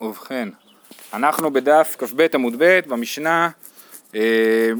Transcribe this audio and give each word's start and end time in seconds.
ובכן, 0.00 0.48
אנחנו 1.12 1.52
בדף 1.52 1.96
כ"ב 1.98 2.26
עמוד 2.34 2.54
ב' 2.58 2.80
במשנה, 2.86 3.48
אה, 4.14 4.70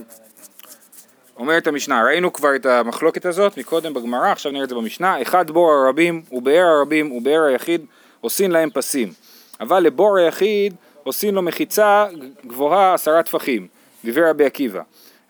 אומרת 1.37 1.67
המשנה, 1.67 2.05
ראינו 2.05 2.33
כבר 2.33 2.57
את 2.57 2.67
המחלוקת 2.67 3.27
הזאת 3.27 3.59
מקודם 3.59 3.95
בגמרא, 3.95 4.33
עכשיו 4.33 4.53
נראה 4.53 4.65
את 4.65 4.69
זה 4.69 4.75
במשנה, 4.75 5.23
אחד 5.23 5.51
בור 5.51 5.73
הרבים 5.73 6.23
ובאר 6.33 6.65
הרבים 6.65 7.13
ובאר 7.13 7.43
היחיד 7.43 7.87
עושים 8.21 8.51
להם 8.51 8.71
פסים, 8.71 9.13
אבל 9.61 9.81
לבור 9.81 10.19
היחיד 10.19 10.75
עושים 11.05 11.35
לו 11.35 11.43
מחיצה 11.43 12.07
גבוהה 12.47 12.95
עשרה 12.95 13.23
טפחים, 13.23 13.67
דיבר 14.05 14.31
רבי 14.31 14.45
עקיבא. 14.45 14.83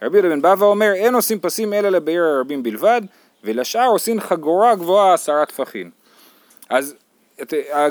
רבי 0.03 0.19
יהודה 0.19 0.29
בן 0.29 0.43
בבא 0.43 0.67
אומר, 0.67 0.93
אין 0.95 1.15
עושים 1.15 1.41
פסים 1.41 1.73
אלא 1.73 1.89
לבאר 1.89 2.23
הרבים 2.23 2.63
בלבד, 2.63 3.03
ולשאר 3.45 3.87
עושים 3.87 4.21
חגורה 4.21 4.75
גבוהה 4.75 5.15
עשרה 5.15 5.47
טפחים. 5.47 5.91
אז 6.71 6.95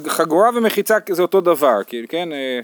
חגורה 0.08 0.50
ומחיצה 0.56 0.98
זה 1.10 1.22
אותו 1.22 1.42
דבר, 1.42 1.80
כן, 2.10 2.32
אה, 2.32 2.60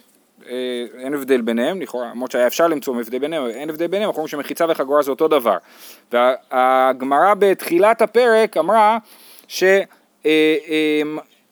אה, 0.49 0.85
אין 0.99 1.13
הבדל 1.13 1.41
ביניהם, 1.41 1.81
לכאורה, 1.81 2.09
למרות 2.11 2.31
שהיה 2.31 2.47
אפשר 2.47 2.67
למצוא 2.67 2.99
הבדל 2.99 3.19
ביניהם, 3.19 3.45
אין 3.45 3.69
הבדל 3.69 3.87
ביניהם, 3.87 4.09
אנחנו 4.09 4.19
אומרים 4.19 4.27
שמחיצה 4.27 4.65
וחגורה 4.69 5.01
זה 5.01 5.11
אותו 5.11 5.27
דבר. 5.27 5.57
והגמרא 6.11 7.33
בתחילת 7.33 8.01
הפרק 8.01 8.57
אמרה 8.57 8.97
ש... 9.47 9.63
אה, 10.25 11.01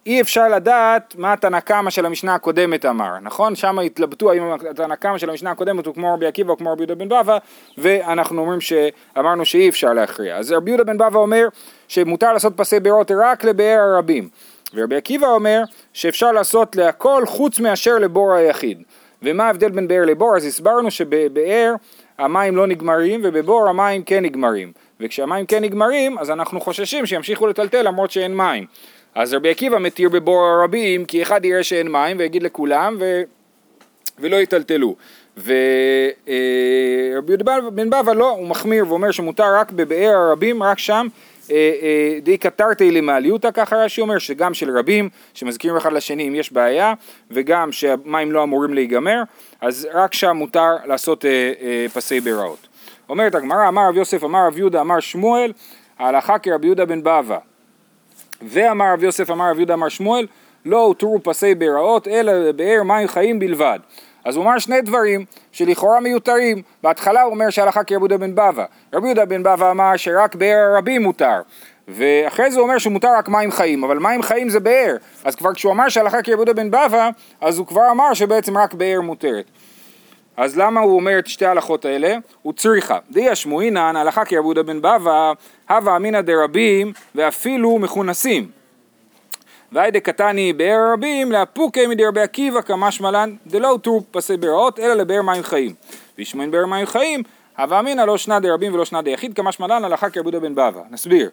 אי 0.08 0.22
אפשר 0.22 0.48
לדעת 0.48 1.16
מה 1.18 1.34
התנא 1.34 1.60
קמא 1.60 1.90
של 1.90 2.06
המשנה 2.06 2.36
הקודמת 2.36 2.86
אמר, 2.86 3.20
נכון? 3.22 3.56
שם 3.56 3.80
התלבטו 3.80 4.32
האם 4.32 4.44
התנא 4.70 4.96
קמא 4.96 5.18
של 5.18 5.30
המשנה 5.30 5.52
הקודמת 5.52 5.86
הוא 5.86 5.96
כמו 5.96 6.14
רבי 6.14 6.26
עקיבא 6.26 6.52
או 6.52 6.58
כמו 6.58 6.72
רבי 6.72 6.82
יהודה 6.82 6.96
בן 6.96 7.10
בבא 7.10 7.38
ואנחנו 7.78 8.42
אומרים 8.42 8.62
שאמרנו 8.62 9.46
שאי 9.46 9.70
אפשר 9.70 9.94
להכריע. 9.94 10.38
אז 10.38 10.52
רבי 10.52 10.72
יהודה 10.72 10.84
בן 10.84 10.98
בבא 10.98 11.20
אומר 11.20 11.48
שמותר 11.88 12.34
לעשות 12.34 12.54
פסי 12.56 12.80
בארות 12.80 13.12
רק 13.12 13.44
לבאר 13.44 13.80
הרבים 13.80 14.30
ורבי 14.74 14.96
עקיבא 14.96 15.28
אומר 15.28 15.62
שאפשר 15.94 16.32
לעשות 16.32 16.76
להכל 16.76 17.24
חוץ 17.26 17.60
מאשר 17.60 17.98
לבור 17.98 18.34
היחיד. 18.34 18.84
ומה 19.24 19.46
ההבדל 19.46 19.70
בין 19.70 19.88
באר 19.88 20.06
לבור? 20.06 20.36
אז 20.36 20.46
הסברנו 20.46 20.92
שבבאר 20.92 21.74
המים 22.18 22.56
לא 22.56 22.68
נגמרים 22.68 23.22
ובבור 23.24 23.70
המים 23.70 24.04
כן 24.04 24.24
נגמרים 24.24 24.72
וכשהמים 25.00 25.46
כן 25.46 25.64
נגמרים 25.64 26.20
אז 26.20 26.32
אנחנו 26.32 26.62
חוששים 26.62 27.06
שימשיכו 27.06 27.48
לטלטל 27.48 27.82
למרות 27.82 28.12
שאין 28.12 28.38
מים 28.38 28.66
אז 29.16 29.34
רבי 29.34 29.50
עקיבא 29.50 29.80
מתיר 29.80 30.10
בבור 30.10 30.46
הרבים 30.46 31.06
כי 31.06 31.22
אחד 31.22 31.46
יראה 31.46 31.64
שאין 31.64 31.88
מים 31.88 32.18
ויגיד 32.20 32.44
לכולם 32.44 32.96
ו... 33.00 33.22
ולא 34.20 34.36
יטלטלו 34.36 34.96
ורבי 35.38 35.54
יהודה 37.28 37.62
בן 37.74 37.90
בבא 37.90 38.14
לא, 38.14 38.30
הוא 38.30 38.48
מחמיר 38.48 38.86
ואומר 38.88 39.12
שמותר 39.12 39.56
רק 39.56 39.72
בבאר 39.72 40.16
הרבים, 40.16 40.64
רק 40.64 40.80
שם 40.80 40.94
אה, 40.96 41.08
אה, 41.08 41.37
די 42.24 42.38
קטרתי 42.38 42.92
למעליותא, 42.92 43.50
ככה 43.54 43.76
רש"י 43.76 44.02
אומר, 44.02 44.18
שגם 44.18 44.54
של 44.54 44.78
רבים, 44.78 45.10
שמזכירים 45.34 45.78
אחד 45.78 45.94
לשני 45.94 46.28
אם 46.28 46.36
יש 46.36 46.54
בעיה, 46.54 46.94
וגם 47.32 47.72
שהמים 47.72 48.32
לא 48.32 48.44
אמורים 48.44 48.74
להיגמר, 48.74 49.22
אז 49.62 49.88
רק 49.94 50.14
שם 50.14 50.36
מותר 50.36 50.76
לעשות 50.86 51.26
אה, 51.26 51.86
פסי 51.94 52.20
ביראות. 52.20 52.68
אומרת 53.10 53.36
הגמרא, 53.36 53.68
אמר 53.68 53.90
רב 53.90 53.98
יוסף, 53.98 54.24
אמר 54.24 54.48
רב 54.48 54.58
יהודה, 54.58 54.82
אמר 54.82 55.00
שמואל, 55.00 55.54
ההלכה 56.00 56.40
כרבי 56.40 56.68
יהודה 56.68 56.86
בן 56.86 57.02
בבא. 57.04 57.38
ואמר 58.42 58.94
רב 58.94 59.04
יוסף, 59.04 59.32
אמר 59.32 59.50
רב 59.52 59.58
יהודה, 59.58 59.74
אמר 59.74 59.90
שמואל, 59.90 60.28
לא 60.66 60.78
הותרו 60.86 61.20
פסי 61.24 61.56
ביראות, 61.56 62.08
אלא 62.08 62.34
לבאר 62.34 62.84
מים 62.84 63.08
חיים 63.08 63.40
בלבד. 63.40 63.80
אז 64.28 64.36
הוא 64.36 64.46
אמר 64.46 64.60
שני 64.60 64.82
דברים 64.82 65.26
שלכאורה 65.52 66.00
מיותרים. 66.00 66.62
בהתחלה 66.84 67.22
הוא 67.22 67.34
אומר 67.34 67.50
שהלכה 67.50 67.84
כרבי 67.84 67.94
יהודה 67.94 68.18
בן 68.18 68.36
בבא. 68.36 68.66
רבי 68.94 69.08
יהודה 69.08 69.26
בן 69.26 69.44
בבא 69.44 69.72
אמר 69.72 69.98
שרק 69.98 70.36
באר 70.36 70.76
רבים 70.78 71.04
מותר. 71.04 71.42
ואחרי 71.88 72.52
זה 72.52 72.58
הוא 72.58 72.64
אומר 72.64 72.78
שמותר 72.78 73.08
רק 73.18 73.30
מים 73.30 73.52
חיים, 73.52 73.84
אבל 73.84 74.00
מים 74.00 74.22
חיים 74.22 74.50
זה 74.50 74.60
באר. 74.60 74.96
אז 75.24 75.36
כבר 75.36 75.54
כשהוא 75.54 75.72
אמר 75.72 75.90
שהלכה 75.90 76.22
כרבי 76.22 76.32
יהודה 76.32 76.54
בן 76.54 76.72
בבא, 76.72 77.10
אז 77.42 77.58
הוא 77.58 77.68
כבר 77.68 77.92
אמר 77.92 78.14
שבעצם 78.14 78.58
רק 78.58 78.74
באר 78.74 79.02
מותרת. 79.02 79.46
אז 80.38 80.58
למה 80.58 80.82
הוא 80.82 80.96
אומר 80.96 81.20
את 81.20 81.28
שתי 81.28 81.46
ההלכות 81.46 81.86
האלה? 81.86 82.16
הוא 82.42 82.54
צריכה. 82.54 82.98
דיה 83.12 83.36
שמועינן, 83.36 83.96
הלכה 83.96 84.26
כרבי 84.26 84.46
יהודה 84.46 84.64
בן 84.64 84.82
בבא, 84.82 85.32
הווה 85.70 85.96
אמינא 85.96 86.22
דרבים 86.22 86.94
ואפילו 87.16 87.80
מכונסים. 87.80 88.57
והי 89.72 89.92
דקתני 89.92 90.54
באר 90.54 90.94
רבים 90.94 91.32
לאפוקי 91.32 91.88
מדרבי 91.88 92.22
עקיבא 92.22 92.62
כמשמע 92.62 93.12
לן 93.12 93.36
דלא 93.48 93.68
הותרו 93.68 94.02
פסי 94.12 94.38
בארות 94.38 94.80
אלא 94.80 94.94
לבאר 94.94 95.22
מים 95.22 95.44
חיים. 95.44 95.74
וישמעין 96.18 96.52
באר 96.52 96.66
מים 96.66 96.86
חיים 96.86 97.24
הווה 97.58 97.80
אמינא 97.80 98.02
לא 98.02 98.18
שנה 98.18 98.40
דרבים 98.40 98.74
ולא 98.74 98.86
שנה 98.86 99.02
דיחיד 99.02 99.34
כמשמע 99.34 99.68
לן 99.68 99.86
הלכה 99.86 100.10
כרבי 100.10 100.40
בן 100.40 100.56
בבא. 100.56 100.82
נסביר. 100.92 101.30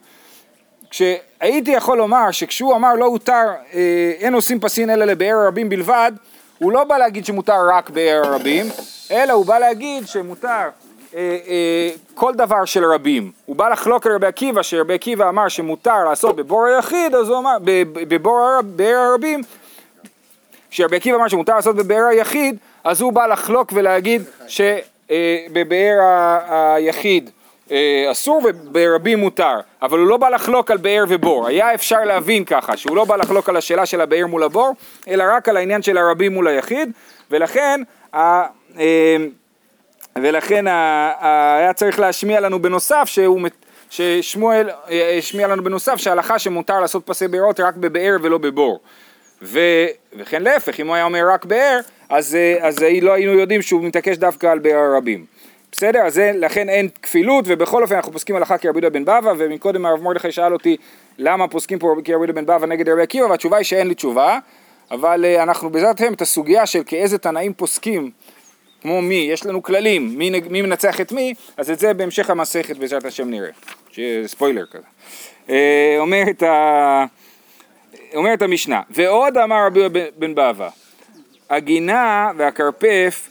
כשהייתי 0.90 1.70
יכול 1.70 1.98
לומר 1.98 2.30
שכשהוא 2.30 2.74
אמר 2.74 2.94
לא 2.94 3.04
הותר 3.04 3.52
אה, 3.74 4.12
אין 4.18 4.34
עושים 4.34 4.60
פסין 4.60 4.90
אלא 4.90 5.04
לבאר 5.04 5.46
רבים 5.46 5.68
בלבד 5.68 6.12
הוא 6.58 6.72
לא 6.72 6.84
בא 6.84 6.98
להגיד 6.98 7.24
שמותר 7.24 7.68
רק 7.72 7.90
באר 7.90 8.22
רבים 8.24 8.66
אלא 9.10 9.32
הוא 9.32 9.46
בא 9.46 9.58
להגיד 9.58 10.06
שמותר 10.06 10.68
כל 12.14 12.34
דבר 12.34 12.64
של 12.64 12.84
רבים. 12.84 13.32
הוא 13.46 13.56
בא 13.56 13.68
לחלוק 13.68 14.06
על 14.06 14.12
רבי 14.12 14.26
עקיבא, 14.26 14.62
שרבי 14.62 14.94
עקיבא 14.94 15.28
אמר 15.28 15.48
שמותר 15.48 16.04
לעשות 16.04 16.36
בבור 16.36 16.64
היחיד, 16.64 17.14
אז 17.14 17.28
הוא 17.28 17.38
אמר, 17.38 17.56
בבור 18.08 18.60
באר 18.64 18.96
הרבים, 18.96 19.40
כשרבי 20.70 20.96
עקיבא 20.96 21.16
אמר 21.16 21.28
שמותר 21.28 21.56
לעשות 21.56 21.76
בבאר 21.76 22.04
היחיד, 22.10 22.56
אז 22.84 23.00
הוא 23.00 23.12
בא 23.12 23.26
לחלוק 23.26 23.72
ולהגיד 23.74 24.22
שבבאר 24.48 25.98
אה, 26.00 26.74
היחיד 26.74 27.30
אסור 28.10 28.42
וברבים 28.44 29.18
מותר, 29.18 29.60
אבל 29.82 29.98
הוא 29.98 30.06
לא 30.06 30.16
בא 30.16 30.28
לחלוק 30.28 30.70
על 30.70 30.76
באר 30.76 31.04
ובור, 31.08 31.46
היה 31.46 31.74
אפשר 31.74 32.04
להבין 32.04 32.44
ככה, 32.44 32.76
שהוא 32.76 32.96
לא 32.96 33.04
בא 33.04 33.16
לחלוק 33.16 33.48
על 33.48 33.56
השאלה 33.56 33.86
של 33.86 34.00
הבאר 34.00 34.26
מול 34.26 34.42
הבור, 34.42 34.74
אלא 35.08 35.24
רק 35.36 35.48
על 35.48 35.56
העניין 35.56 35.82
של 35.82 35.98
הרבים 35.98 36.32
מול 36.32 36.48
היחיד, 36.48 36.92
ולכן 37.30 37.80
ולכן 40.18 40.66
היה 40.66 41.72
צריך 41.72 41.98
להשמיע 41.98 42.40
לנו 42.40 42.62
בנוסף 42.62 43.04
שהוא, 43.04 43.40
ששמואל 43.90 44.70
אה, 44.90 45.16
השמיע 45.18 45.48
לנו 45.48 45.64
בנוסף 45.64 45.96
שההלכה 45.96 46.38
שמותר 46.38 46.80
לעשות 46.80 47.06
פסי 47.06 47.28
בארות 47.28 47.60
רק 47.60 47.76
בבאר 47.76 48.16
ולא 48.22 48.38
בבור. 48.38 48.80
ו, 49.42 49.60
וכן 50.16 50.42
להפך, 50.42 50.80
אם 50.80 50.86
הוא 50.86 50.94
היה 50.94 51.04
אומר 51.04 51.28
רק 51.30 51.44
באר, 51.44 51.80
אז, 52.08 52.34
אה, 52.34 52.56
אז 52.60 52.78
לא 53.02 53.12
היינו 53.12 53.32
יודעים 53.32 53.62
שהוא 53.62 53.84
מתעקש 53.84 54.16
דווקא 54.16 54.46
על 54.46 54.58
באר 54.58 54.76
הרבים. 54.76 55.24
בסדר? 55.72 56.00
אז 56.00 56.18
לכן 56.18 56.68
אין 56.68 56.88
כפילות, 57.02 57.44
ובכל 57.48 57.82
אופן 57.82 57.94
אנחנו 57.94 58.12
פוסקים 58.12 58.36
הלכה 58.36 58.58
כרבי 58.58 58.78
יהודה 58.80 58.90
בן 58.90 59.04
בבא, 59.04 59.32
ומקודם 59.38 59.86
הרב 59.86 60.02
מרדכי 60.02 60.32
שאל 60.32 60.52
אותי 60.52 60.76
למה 61.18 61.48
פוסקים 61.48 61.78
פה 61.78 61.94
כרבי 62.04 62.10
יהודה 62.10 62.32
בן 62.32 62.46
בבא 62.46 62.66
נגד 62.66 62.88
רבי 62.88 63.02
עקיבא, 63.02 63.24
והתשובה 63.24 63.56
היא 63.56 63.64
שאין 63.64 63.86
לי 63.86 63.94
תשובה, 63.94 64.38
אבל 64.90 65.24
אה, 65.24 65.42
אנחנו 65.42 65.70
בעזרת 65.70 66.00
השם 66.00 66.12
את 66.12 66.22
הסוגיה 66.22 66.66
של 66.66 66.82
כאיזה 66.86 67.18
תנאים 67.18 67.52
פוסקים 67.52 68.10
כמו 68.84 69.02
מי, 69.02 69.14
יש 69.14 69.46
לנו 69.46 69.62
כללים, 69.62 70.18
מי, 70.18 70.30
מי 70.50 70.62
מנצח 70.62 71.00
את 71.00 71.12
מי, 71.12 71.34
אז 71.56 71.70
את 71.70 71.78
זה 71.78 71.94
בהמשך 71.94 72.30
המסכת 72.30 72.76
בעזרת 72.76 73.04
השם 73.04 73.30
נראה, 73.30 73.50
ספוילר 74.26 74.66
כזה. 74.66 74.86
אה, 75.50 75.96
אומרת, 75.98 76.42
ה... 76.42 77.04
אומרת 78.14 78.42
המשנה, 78.42 78.80
ועוד 78.90 79.38
אמר 79.38 79.66
רבי 79.66 79.80
בן 80.18 80.34
בבא, 80.34 80.68
הגינה 81.50 82.30
והכרפף 82.36 83.30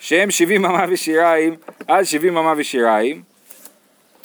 שהם 0.00 0.30
שבעים 0.30 0.64
אמה 0.64 0.84
ושיריים 0.88 1.56
עד 1.88 2.04
שבעים 2.04 2.36
אמה 2.36 2.54
ושיריים 2.56 3.22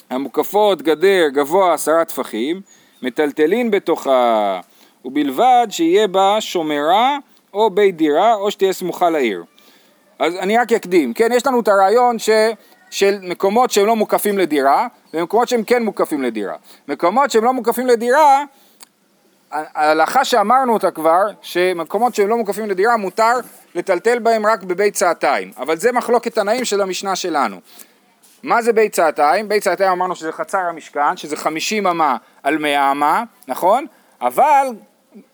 המוקפות 0.09 0.81
גדר 0.81 1.27
גבוה 1.29 1.73
עשרה 1.73 2.05
טפחים 2.05 2.61
מטלטלין 3.01 3.71
בתוכה 3.71 4.59
ובלבד 5.05 5.67
שיהיה 5.69 6.07
בה 6.07 6.37
שומרה 6.39 7.17
או 7.53 7.69
בית 7.69 7.95
דירה 7.95 8.33
או 8.33 8.51
שתהיה 8.51 8.73
סמוכה 8.73 9.09
לעיר 9.09 9.43
אז 10.19 10.35
אני 10.35 10.57
רק 10.57 10.73
אקדים, 10.73 11.13
כן, 11.13 11.29
יש 11.31 11.47
לנו 11.47 11.59
את 11.59 11.67
הרעיון 11.67 12.19
ש, 12.19 12.29
של 12.89 13.17
מקומות 13.21 13.71
שהם 13.71 13.85
לא 13.85 13.95
מוקפים 13.95 14.37
לדירה, 14.37 14.87
ומקומות 15.13 15.47
שהם 15.47 15.63
כן 15.63 15.83
מוקפים 15.83 16.21
לדירה. 16.21 16.55
מקומות 16.87 17.31
שהם 17.31 17.43
לא 17.43 17.53
מוקפים 17.53 17.87
לדירה, 17.87 18.43
ההלכה 19.51 20.25
שאמרנו 20.25 20.73
אותה 20.73 20.91
כבר, 20.91 21.23
שמקומות 21.41 22.15
שהם 22.15 22.27
לא 22.27 22.37
מוקפים 22.37 22.69
לדירה 22.69 22.97
מותר 22.97 23.33
לטלטל 23.75 24.19
בהם 24.19 24.45
רק 24.45 24.63
בבית 24.63 24.93
צעתיים, 24.93 25.51
אבל 25.57 25.77
זה 25.77 25.91
מחלוקת 25.91 26.35
תנאים 26.35 26.65
של 26.65 26.81
המשנה 26.81 27.15
שלנו. 27.15 27.57
מה 28.43 28.61
זה 28.61 28.73
בית 28.73 28.93
צעתיים? 28.93 29.47
בית 29.47 29.63
צעתיים 29.63 29.91
אמרנו 29.91 30.15
שזה 30.15 30.31
חצר 30.31 30.57
המשכן, 30.57 31.17
שזה 31.17 31.35
חמישים 31.35 31.87
אמה 31.87 32.17
על 32.43 32.57
מאה 32.57 32.91
אמה, 32.91 33.23
נכון? 33.47 33.85
אבל 34.21 34.67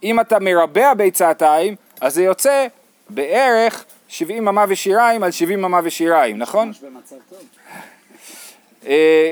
אם 0.03 0.19
אתה 0.19 0.39
מרבע 0.39 0.93
בית 0.93 1.13
צעתיים, 1.13 1.75
אז 2.01 2.13
זה 2.13 2.23
יוצא 2.23 2.67
בערך 3.09 3.85
70 4.13 4.47
אמה 4.47 4.65
ושיריים 4.67 5.23
על 5.23 5.31
70 5.31 5.65
אמה 5.65 5.79
ושיריים, 5.83 6.37
נכון? 6.37 6.71
אה, 8.87 9.31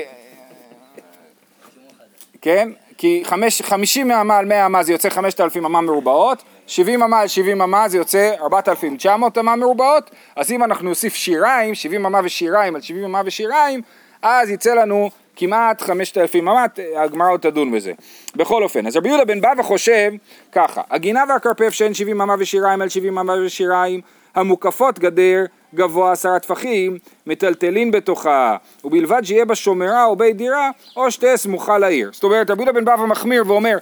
כן, 2.40 2.68
כי 2.98 3.22
50 3.62 4.10
אמה 4.10 4.38
על 4.38 4.44
100 4.44 4.66
אמה 4.66 4.82
זה 4.82 4.92
יוצא 4.92 5.10
5,000 5.10 5.66
אמה 5.66 5.80
מרובעות, 5.80 6.42
70 6.66 7.02
אמה 7.02 7.20
על 7.20 7.28
70 7.28 7.62
אמה 7.62 7.88
זה 7.88 7.98
יוצא 7.98 8.34
4,900 8.40 9.38
אמה 9.38 9.56
מרובעות, 9.56 10.10
אז 10.36 10.52
אם 10.52 10.64
אנחנו 10.64 10.88
נוסיף 10.88 11.14
שיריים, 11.14 11.74
70 11.74 12.06
אמה 12.06 12.20
ושיריים 12.24 12.74
על 12.74 12.80
70 12.80 13.04
אמה 13.04 13.22
ושיריים, 13.24 13.82
אז 14.22 14.50
יצא 14.50 14.74
לנו 14.74 15.10
כמעט 15.36 15.82
חמשת 15.82 16.18
אלפים 16.18 16.48
אמת, 16.48 16.78
הגמרא 16.96 17.30
עוד 17.30 17.40
תדון 17.40 17.72
בזה. 17.72 17.92
בכל 18.36 18.62
אופן, 18.62 18.86
אז 18.86 18.96
רבי 18.96 19.08
יהודה 19.08 19.24
בן 19.24 19.40
בבא 19.40 19.62
חושב 19.62 20.12
ככה, 20.52 20.82
הגינה 20.90 21.24
והכרפף 21.28 21.70
שאין 21.70 21.94
שבעים 21.94 22.20
אמה 22.20 22.34
ושיריים 22.38 22.82
על 22.82 22.88
שבעים 22.88 23.18
אמה 23.18 23.34
ושיריים 23.46 24.00
המוקפות 24.34 24.98
גדר 24.98 25.44
גבוה 25.74 26.12
עשרה 26.12 26.38
טפחים, 26.38 26.98
מטלטלין 27.26 27.90
בתוכה, 27.90 28.56
ובלבד 28.84 29.22
שיהיה 29.24 29.44
בה 29.44 29.54
שומרה 29.54 30.04
או 30.04 30.16
בית 30.16 30.36
דירה, 30.36 30.70
או 30.96 31.10
שתהיה 31.10 31.36
סמוכה 31.36 31.78
לעיר. 31.78 32.10
זאת 32.12 32.24
אומרת, 32.24 32.50
רבי 32.50 32.62
יהודה 32.62 32.80
בן 32.80 32.84
בבא 32.84 33.06
מחמיר 33.06 33.44
ואומר, 33.46 33.78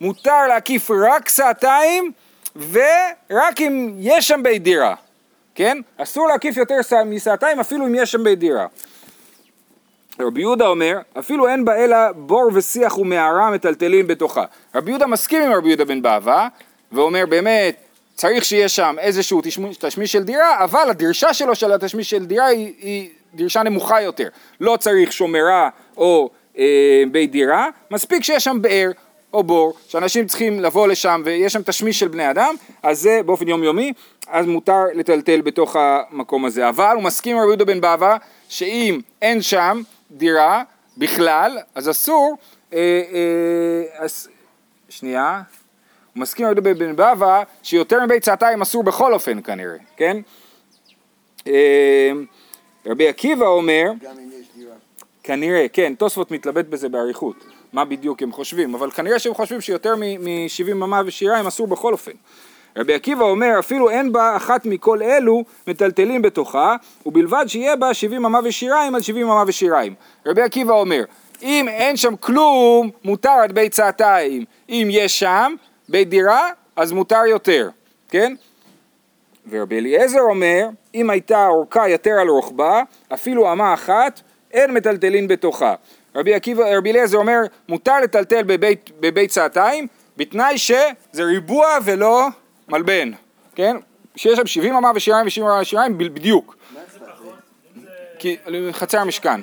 מותר 0.00 0.46
להקיף 0.48 0.90
רק 0.90 1.28
סעתיים, 1.28 2.12
ורק 2.56 3.60
אם 3.60 3.94
יש 3.98 4.28
שם 4.28 4.42
בית 4.42 4.62
דירה, 4.62 4.94
כן? 5.54 5.78
אסור 5.96 6.28
להקיף 6.28 6.56
יותר 6.56 6.76
מסעתיים 7.06 7.60
אפילו 7.60 7.86
אם 7.86 7.94
יש 7.94 8.12
שם 8.12 8.24
בית 8.24 8.38
דירה. 8.38 8.66
רבי 10.20 10.40
יהודה 10.40 10.66
אומר, 10.66 10.98
אפילו 11.18 11.48
אין 11.48 11.64
בה 11.64 11.84
אלא 11.84 11.96
בור 12.16 12.50
ושיח 12.54 12.98
ומערה 12.98 13.50
מטלטלים 13.50 14.06
בתוכה. 14.06 14.44
רבי 14.74 14.90
יהודה 14.90 15.06
מסכים 15.06 15.42
עם 15.42 15.52
רבי 15.52 15.68
יהודה 15.68 15.84
בן 15.84 16.02
בבא, 16.02 16.48
ואומר 16.92 17.26
באמת, 17.28 17.76
צריך 18.20 18.44
שיהיה 18.44 18.68
שם 18.68 18.96
איזשהו 18.98 19.40
תשמיש, 19.78 20.12
של 20.12 20.22
דירה, 20.22 20.64
אבל 20.64 20.90
הדרשה 20.90 21.34
שלו 21.34 21.54
של 21.54 21.72
התשמיש 21.72 22.10
של 22.10 22.26
דירה 22.26 22.46
היא, 22.46 22.72
היא 22.78 23.08
דרשה 23.34 23.62
נמוכה 23.62 24.02
יותר. 24.02 24.28
לא 24.60 24.76
צריך 24.76 25.12
שומרה 25.12 25.68
או 25.96 26.30
אה, 26.58 27.02
בית 27.12 27.30
דירה, 27.30 27.68
מספיק 27.90 28.24
שיש 28.24 28.44
שם 28.44 28.58
באר 28.62 28.90
או 29.32 29.42
בור, 29.42 29.72
שאנשים 29.88 30.26
צריכים 30.26 30.60
לבוא 30.60 30.88
לשם 30.88 31.22
ויש 31.24 31.52
שם 31.52 31.62
תשמיש 31.62 32.00
של 32.00 32.08
בני 32.08 32.30
אדם, 32.30 32.54
אז 32.82 33.00
זה 33.00 33.20
באופן 33.26 33.48
יומיומי, 33.48 33.92
אז 34.28 34.46
מותר 34.46 34.84
לטלטל 34.94 35.40
בתוך 35.40 35.76
המקום 35.76 36.44
הזה. 36.44 36.68
אבל 36.68 36.92
הוא 36.94 37.02
מסכים 37.02 37.36
עם 37.36 37.42
רבי 37.42 37.48
יהודה 37.48 37.64
בן 37.64 37.80
בבא, 37.80 38.16
שאם 38.48 39.00
אין 39.22 39.42
שם 39.42 39.82
דירה 40.10 40.62
בכלל, 40.96 41.58
אז 41.74 41.90
אסור, 41.90 42.36
אה, 42.72 42.78
אה, 42.78 44.04
אז, 44.04 44.28
שנייה, 44.88 45.42
הוא 46.14 46.20
מסכים 46.20 46.46
עם 46.46 46.52
רבי 46.56 46.74
בן 46.74 46.96
בבא 46.96 47.42
שיותר 47.62 48.04
מבית 48.04 48.22
צעתיים 48.22 48.62
אסור 48.62 48.82
בכל 48.82 49.14
אופן 49.14 49.42
כנראה, 49.42 49.76
כן? 49.96 50.16
אה, 51.46 52.12
רבי 52.86 53.08
עקיבא 53.08 53.46
אומר, 53.46 53.84
גם 54.02 54.18
אם 54.18 54.30
יש 54.40 54.46
דירה. 54.56 54.74
כנראה, 55.22 55.66
כן, 55.72 55.94
תוספות 55.94 56.30
מתלבט 56.30 56.66
בזה 56.66 56.88
באריכות, 56.88 57.36
מה 57.72 57.84
בדיוק 57.84 58.22
הם 58.22 58.32
חושבים, 58.32 58.74
אבל 58.74 58.90
כנראה 58.90 59.18
שהם 59.18 59.34
חושבים 59.34 59.60
שיותר 59.60 59.96
מ-70 59.96 60.74
ממה 60.74 61.02
ושיריים 61.06 61.46
אסור 61.46 61.66
בכל 61.66 61.92
אופן. 61.92 62.12
רבי 62.76 62.94
עקיבא 62.94 63.24
אומר 63.24 63.58
אפילו 63.58 63.90
אין 63.90 64.12
בה 64.12 64.36
אחת 64.36 64.66
מכל 64.66 65.02
אלו 65.02 65.44
מטלטלים 65.66 66.22
בתוכה 66.22 66.76
ובלבד 67.06 67.44
שיהיה 67.46 67.76
בה 67.76 67.94
70 67.94 68.24
אמה 68.24 68.40
ושיריים 68.44 68.94
על 68.94 69.02
70 69.02 69.30
אמה 69.30 69.44
ושיריים. 69.46 69.94
רבי 70.26 70.42
עקיבא 70.42 70.72
אומר 70.72 71.04
אם 71.42 71.68
אין 71.68 71.96
שם 71.96 72.16
כלום 72.16 72.90
מותר 73.04 73.30
עד 73.42 73.52
בית 73.52 73.72
צעתיים 73.72 74.44
אם 74.68 74.88
יש 74.90 75.18
שם 75.18 75.54
בית 75.90 76.08
דירה 76.08 76.50
אז 76.76 76.92
מותר 76.92 77.22
יותר, 77.28 77.68
כן? 78.08 78.34
ורבי 79.50 79.78
אליעזר 79.78 80.20
אומר 80.20 80.68
אם 80.94 81.10
הייתה 81.10 81.46
אורכה 81.46 81.88
יתר 81.88 82.10
על 82.20 82.28
רוחבה 82.28 82.82
אפילו 83.14 83.52
אמה 83.52 83.74
אחת 83.74 84.20
אין 84.52 84.74
מטלטלין 84.74 85.28
בתוכה. 85.28 85.74
רבי, 86.14 86.34
עקיבא, 86.34 86.76
רבי 86.76 86.90
אליעזר 86.90 87.18
אומר 87.18 87.40
מותר 87.68 88.00
לטלטל 88.00 88.42
בבית, 88.42 88.90
בבית 89.00 89.30
צעתיים 89.30 89.86
בתנאי 90.16 90.58
שזה 90.58 91.24
ריבוע 91.24 91.66
ולא 91.84 92.26
מלבן, 92.68 93.10
כן? 93.54 93.76
שיש 94.16 94.38
שם 94.38 94.46
70 94.46 94.74
אמה 94.74 94.90
ושיריים 94.94 95.26
ו-70 95.26 95.40
אמה 95.40 95.60
ושיריים 95.60 95.98
בדיוק. 95.98 96.56
כי 98.18 98.36
חצר 98.72 98.98
המשכן. 98.98 99.40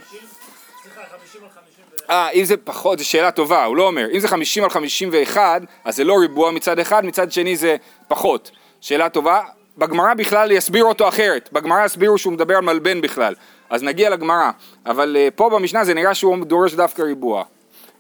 אה, 2.09 2.29
אם 2.29 2.43
זה 2.43 2.57
פחות, 2.57 2.99
זו 2.99 3.05
שאלה 3.05 3.31
טובה, 3.31 3.65
הוא 3.65 3.77
לא 3.77 3.87
אומר. 3.87 4.07
אם 4.11 4.19
זה 4.19 4.27
50 4.27 4.63
על 4.63 4.69
51, 4.69 5.61
אז 5.85 5.95
זה 5.95 6.03
לא 6.03 6.13
ריבוע 6.19 6.51
מצד 6.51 6.79
אחד, 6.79 7.05
מצד 7.05 7.31
שני 7.31 7.55
זה 7.55 7.75
פחות. 8.07 8.51
שאלה 8.81 9.09
טובה. 9.09 9.41
בגמרא 9.77 10.13
בכלל 10.13 10.51
יסביר 10.51 10.83
אותו 10.83 11.07
אחרת. 11.07 11.49
בגמרא 11.51 11.85
יסבירו 11.85 12.17
שהוא 12.17 12.33
מדבר 12.33 12.55
על 12.55 12.63
מלבן 12.63 13.01
בכלל. 13.01 13.33
אז 13.69 13.83
נגיע 13.83 14.09
לגמרא. 14.09 14.51
אבל 14.85 15.17
uh, 15.17 15.31
פה 15.31 15.49
במשנה 15.49 15.85
זה 15.85 15.93
נראה 15.93 16.13
שהוא 16.13 16.45
דורש 16.45 16.73
דווקא 16.73 17.01
ריבוע. 17.01 17.43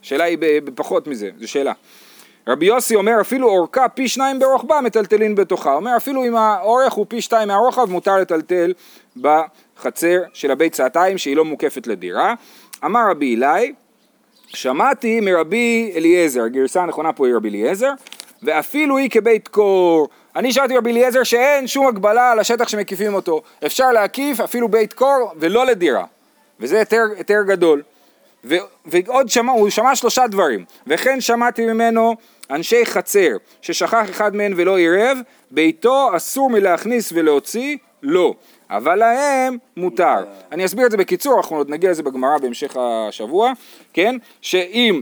השאלה 0.01 0.23
היא 0.23 0.37
בפחות 0.41 1.07
מזה, 1.07 1.29
זו 1.39 1.47
שאלה. 1.47 1.73
רבי 2.47 2.65
יוסי 2.65 2.95
אומר 2.95 3.21
אפילו 3.21 3.49
אורכה 3.49 3.89
פי 3.89 4.07
שניים 4.07 4.39
ברוחבה 4.39 4.81
מטלטלין 4.81 5.35
בתוכה. 5.35 5.73
אומר 5.73 5.97
אפילו 5.97 6.25
אם 6.25 6.35
האורך 6.35 6.93
הוא 6.93 7.05
פי 7.09 7.21
שתיים 7.21 7.47
מהרוחב 7.47 7.91
מותר 7.91 8.17
לטלטל 8.17 8.73
בחצר 9.17 10.19
של 10.33 10.51
הבית 10.51 10.73
צעתיים 10.73 11.17
שהיא 11.17 11.35
לא 11.35 11.45
מוקפת 11.45 11.87
לדירה. 11.87 12.33
אמר 12.85 13.01
רבי 13.09 13.35
אלי 13.35 13.73
שמעתי 14.47 15.19
מרבי 15.19 15.91
אליעזר, 15.95 16.43
הגרסה 16.43 16.83
הנכונה 16.83 17.13
פה 17.13 17.27
היא 17.27 17.35
רבי 17.35 17.49
אליעזר 17.49 17.91
ואפילו 18.43 18.97
היא 18.97 19.09
כבית 19.09 19.47
קור. 19.47 20.09
אני 20.35 20.53
שמעתי 20.53 20.77
רבי 20.77 20.91
אליעזר 20.91 21.23
שאין 21.23 21.67
שום 21.67 21.87
הגבלה 21.87 22.31
על 22.31 22.39
השטח 22.39 22.67
שמקיפים 22.67 23.13
אותו. 23.13 23.41
אפשר 23.65 23.91
להקיף 23.91 24.39
אפילו 24.39 24.69
בית 24.69 24.93
קור 24.93 25.33
ולא 25.39 25.65
לדירה. 25.65 26.05
וזה 26.59 26.83
היתר 27.17 27.43
גדול. 27.47 27.81
ו, 28.43 28.55
ועוד 28.85 29.29
שמע, 29.29 29.51
הוא 29.51 29.69
שמע 29.69 29.95
שלושה 29.95 30.27
דברים. 30.27 30.65
וכן 30.87 31.21
שמעתי 31.21 31.65
ממנו 31.65 32.15
אנשי 32.49 32.85
חצר, 32.85 33.37
ששכח 33.61 34.09
אחד 34.09 34.35
מהם 34.35 34.53
ולא 34.55 34.77
עירב, 34.77 35.17
ביתו 35.51 36.09
אסור 36.15 36.49
מלהכניס 36.49 37.11
ולהוציא, 37.15 37.77
לא. 38.03 38.33
אבל 38.69 38.95
להם 38.95 39.57
מותר. 39.77 40.25
אני 40.51 40.65
אסביר 40.65 40.85
את 40.85 40.91
זה 40.91 40.97
בקיצור, 40.97 41.37
אנחנו 41.37 41.57
עוד 41.57 41.69
נגיע 41.69 41.91
לזה 41.91 42.03
בגמרא 42.03 42.37
בהמשך 42.37 42.77
השבוע, 42.79 43.51
כן? 43.93 44.15
שאם 44.41 45.01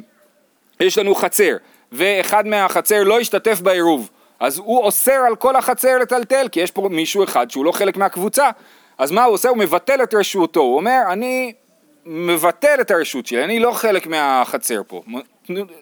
יש 0.80 0.98
לנו 0.98 1.16
חצר, 1.16 1.56
ואחד 1.92 2.48
מהחצר 2.48 3.04
לא 3.04 3.20
השתתף 3.20 3.62
בעירוב, 3.62 4.10
אז 4.40 4.58
הוא 4.58 4.80
אוסר 4.80 5.24
על 5.28 5.36
כל 5.36 5.56
החצר 5.56 5.98
לטלטל, 5.98 6.48
כי 6.52 6.60
יש 6.60 6.72
פה 6.72 6.90
מישהו 6.92 7.24
אחד 7.24 7.52
שהוא 7.52 7.66
לא 7.66 7.72
חלק 7.72 7.98
מהקבוצה. 7.98 8.50
אז 8.98 9.12
מה 9.12 9.24
הוא 9.24 9.34
עושה? 9.34 9.50
הוא 9.50 9.58
מבטל 9.58 10.04
את 10.04 10.14
רשותו. 10.14 10.60
הוא 10.60 10.76
אומר, 10.76 11.02
אני 11.10 11.54
מבטל 12.06 12.82
את 12.82 12.92
הרשות 12.92 13.26
שלי, 13.26 13.44
אני 13.44 13.60
לא 13.60 13.72
חלק 13.72 14.08
מהחצר 14.08 14.82
פה. 14.88 15.02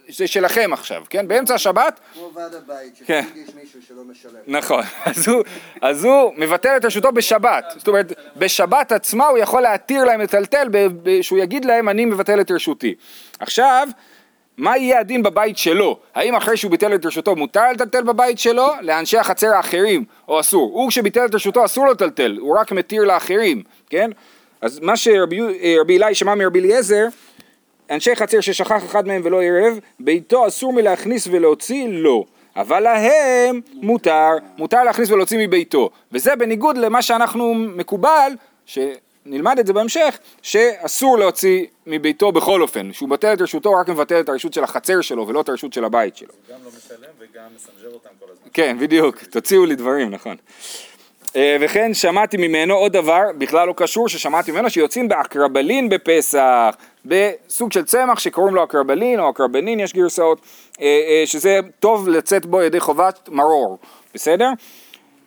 זה 0.07 0.27
שלכם 0.27 0.73
עכשיו, 0.73 1.03
כן? 1.09 1.27
באמצע 1.27 1.55
השבת... 1.55 1.99
כמו 2.13 2.31
ועד 2.33 2.55
הבית, 2.55 3.01
כן. 3.05 3.23
שתמיד 3.27 3.47
יש 3.47 3.55
מישהו 3.55 3.79
שלא 3.87 4.03
משלם. 4.03 4.39
נכון, 4.47 4.83
אז 5.05 5.27
הוא, 5.27 5.43
הוא 6.13 6.33
מבטל 6.37 6.77
את 6.77 6.85
רשותו 6.85 7.11
בשבת, 7.11 7.73
זאת 7.77 7.87
אומרת 7.87 8.13
בשבת 8.37 8.91
עצמה 8.91 9.27
הוא 9.27 9.37
יכול 9.37 9.61
להתיר 9.61 10.03
להם 10.03 10.21
לטלטל, 10.21 10.67
שהוא 11.21 11.39
יגיד 11.39 11.65
להם 11.65 11.89
אני 11.89 12.05
מבטל 12.05 12.41
את 12.41 12.51
רשותי. 12.51 12.95
עכשיו, 13.39 13.87
מה 14.57 14.77
יהיה 14.77 14.99
הדין 14.99 15.23
בבית 15.23 15.57
שלו? 15.57 15.99
האם 16.15 16.35
אחרי 16.35 16.57
שהוא 16.57 16.71
ביטל 16.71 16.95
את 16.95 17.05
רשותו 17.05 17.35
מותר 17.35 17.71
לטלטל 17.71 18.03
בבית 18.03 18.39
שלו? 18.39 18.67
לאנשי 18.81 19.17
החצר 19.17 19.47
האחרים, 19.47 20.05
או 20.27 20.39
אסור? 20.39 20.71
הוא 20.73 20.89
כשביטל 20.89 21.25
את 21.25 21.35
רשותו 21.35 21.65
אסור 21.65 21.87
לטלטל, 21.87 22.37
הוא 22.39 22.57
רק 22.57 22.71
מתיר 22.71 23.03
לאחרים, 23.03 23.63
כן? 23.89 24.11
אז 24.61 24.79
מה 24.79 24.97
שרבי 24.97 25.41
אה, 25.41 25.75
אלי 25.89 26.15
שמע 26.15 26.35
מרבי 26.35 26.59
אליעזר 26.59 27.05
אנשי 27.89 28.15
חצר 28.15 28.41
ששכח 28.41 28.85
אחד 28.85 29.07
מהם 29.07 29.21
ולא 29.25 29.43
ערב, 29.43 29.79
ביתו 29.99 30.47
אסור 30.47 30.73
מלהכניס 30.73 31.27
ולהוציא 31.31 31.87
לא. 31.89 32.23
אבל 32.55 32.79
להם 32.79 33.61
מותר, 33.73 34.29
מותר 34.57 34.83
להכניס 34.83 35.09
ולהוציא 35.09 35.47
מביתו. 35.47 35.89
וזה 36.11 36.35
בניגוד 36.35 36.77
למה 36.77 37.01
שאנחנו 37.01 37.53
מקובל, 37.53 38.31
שנלמד 38.65 39.59
את 39.59 39.67
זה 39.67 39.73
בהמשך, 39.73 40.17
שאסור 40.41 41.17
להוציא 41.17 41.65
מביתו 41.87 42.31
בכל 42.31 42.61
אופן. 42.61 42.93
שהוא 42.93 43.09
מבטל 43.09 43.33
את 43.33 43.41
רשותו, 43.41 43.69
הוא 43.69 43.79
רק 43.79 43.89
מבטל 43.89 44.19
את 44.19 44.29
הרשות 44.29 44.53
של 44.53 44.63
החצר 44.63 45.01
שלו 45.01 45.27
ולא 45.27 45.41
את 45.41 45.49
הרשות 45.49 45.73
של 45.73 45.85
הבית 45.85 46.17
שלו. 46.17 46.33
גם 46.51 46.59
לא 46.63 46.69
משלם 46.77 47.09
וגם 47.19 47.43
מסנג'ר 47.55 47.93
אותם 47.93 48.09
כל 48.19 48.25
הזמן. 48.31 48.47
כן, 48.53 48.77
בדיוק, 48.79 49.23
תוציאו 49.23 49.65
לי 49.65 49.75
דברים, 49.75 50.09
נכון. 50.09 50.35
אה, 51.35 51.57
וכן 51.61 51.93
שמעתי 51.93 52.37
ממנו 52.37 52.73
עוד 52.73 52.93
דבר, 52.93 53.21
בכלל 53.37 53.67
לא 53.67 53.73
קשור, 53.77 54.09
ששמעתי 54.09 54.51
ממנו 54.51 54.69
שיוצאים 54.69 55.07
באקרבלין 55.07 55.89
בפסח, 55.89 56.75
בסוג 57.05 57.71
של 57.71 57.83
צמח 57.85 58.19
שקוראים 58.19 58.55
לו 58.55 58.63
אקרבלין 58.63 59.19
או 59.19 59.29
אקרבנין, 59.29 59.79
יש 59.79 59.93
גרסאות, 59.93 60.41
אה, 60.81 60.85
אה, 60.85 61.23
שזה 61.25 61.59
טוב 61.79 62.09
לצאת 62.09 62.45
בו 62.45 62.61
ידי 62.61 62.79
חובת 62.79 63.29
מרור, 63.31 63.77
בסדר? 64.13 64.49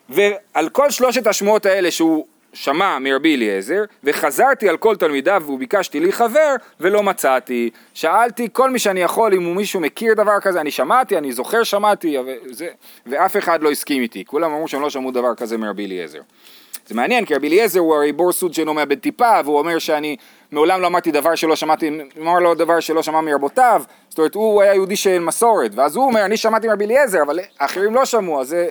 ועל 0.08 0.68
כל 0.72 0.90
שלושת 0.90 1.26
השמועות 1.26 1.66
האלה 1.66 1.90
שהוא 1.90 2.26
שמע 2.56 2.98
מרבי 2.98 3.36
אליעזר, 3.36 3.84
וחזרתי 4.04 4.68
על 4.68 4.76
כל 4.76 4.96
תלמידיו 4.96 5.42
וביקשתי 5.48 6.00
לי 6.00 6.12
חבר, 6.12 6.54
ולא 6.80 7.02
מצאתי. 7.02 7.70
שאלתי 7.94 8.48
כל 8.52 8.70
מי 8.70 8.78
שאני 8.78 9.00
יכול, 9.00 9.34
אם 9.34 9.56
מישהו 9.56 9.80
מכיר 9.80 10.14
דבר 10.14 10.40
כזה, 10.40 10.60
אני 10.60 10.70
שמעתי, 10.70 11.18
אני 11.18 11.32
זוכר 11.32 11.62
שמעתי, 11.62 12.16
וזה, 12.46 12.68
ואף 13.06 13.36
אחד 13.36 13.62
לא 13.62 13.70
הסכים 13.70 14.02
איתי. 14.02 14.24
כולם 14.24 14.52
אמרו 14.52 14.68
שהם 14.68 14.82
לא 14.82 14.90
שמעו 14.90 15.10
דבר 15.10 15.34
כזה 15.34 15.58
מרבי 15.58 15.86
אליעזר. 15.86 16.20
זה 16.86 16.94
מעניין, 16.94 17.24
כי 17.24 17.34
רבי 17.34 17.48
אליעזר 17.48 17.80
הוא 17.80 17.94
הרי 17.94 18.12
בור 18.12 18.32
סוד 18.32 18.54
שאינו 18.54 18.74
מאבד 18.74 18.98
טיפה, 18.98 19.40
והוא 19.44 19.58
אומר 19.58 19.78
שאני 19.78 20.16
מעולם 20.52 20.80
לא 20.80 20.86
אמרתי 20.86 21.10
דבר 21.10 21.34
שלא 21.34 21.56
שמעתי, 21.56 21.90
אמר 22.20 22.38
לו 22.38 22.54
דבר 22.54 22.80
שלא 22.80 23.02
שמע 23.02 23.20
מרבותיו, 23.20 23.82
זאת 24.08 24.18
אומרת 24.18 24.34
הוא 24.34 24.62
היה 24.62 24.74
יהודי 24.74 24.96
של 24.96 25.18
מסורת, 25.18 25.70
ואז 25.74 25.96
הוא 25.96 26.04
אומר 26.04 26.24
אני 26.24 26.36
שמעתי 26.36 26.68
מרבי 26.68 26.84
אליעזר, 26.84 27.22
אבל 27.22 27.40
האחרים 27.60 27.94
לא 27.94 28.04
שמעו, 28.04 28.40
אז 28.40 28.48
זה... 28.48 28.68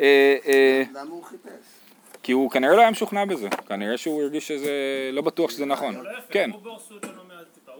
אה, 0.00 0.36
אה, 0.46 0.82
למה 0.94 1.10
הוא 1.10 1.24
חיפש? 1.24 1.63
כי 2.24 2.32
הוא 2.32 2.50
כנראה 2.50 2.76
לא 2.76 2.80
היה 2.80 2.90
משוכנע 2.90 3.24
בזה, 3.24 3.48
כנראה 3.68 3.96
שהוא 3.96 4.22
הרגיש 4.22 4.48
שזה, 4.48 4.70
לא 5.12 5.22
בטוח 5.22 5.50
שזה 5.50 5.66
נכון. 5.66 5.94
כן, 6.30 6.50
טיפה, 7.54 7.72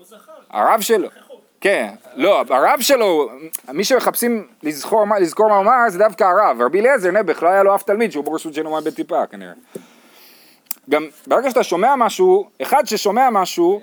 הרב 0.50 0.80
שלו, 0.80 1.08
כן, 1.60 1.88
לא, 2.14 2.42
הרב 2.50 2.80
שלו, 2.80 3.30
מי 3.72 3.84
שמחפשים 3.84 4.46
לזכור, 4.62 5.04
מה- 5.04 5.18
הוא 5.54 5.60
אמר 5.60 5.72
זה 5.88 5.98
דווקא 5.98 6.24
הרב, 6.24 6.62
רבי 6.62 6.80
אליעזר 6.80 7.10
נעבך 7.10 7.42
לא 7.42 7.48
היה 7.48 7.62
לו 7.62 7.74
אף 7.74 7.82
תלמיד 7.82 8.12
שהוא 8.12 8.24
שאינו 8.52 8.70
עומד 8.70 8.84
בטיפה 8.84 9.26
כנראה. 9.26 9.52
גם 10.90 11.06
ברגע 11.26 11.50
שאתה 11.50 11.62
שומע 11.62 11.96
משהו, 11.96 12.50
אחד 12.62 12.86
ששומע 12.86 13.30
משהו, 13.30 13.80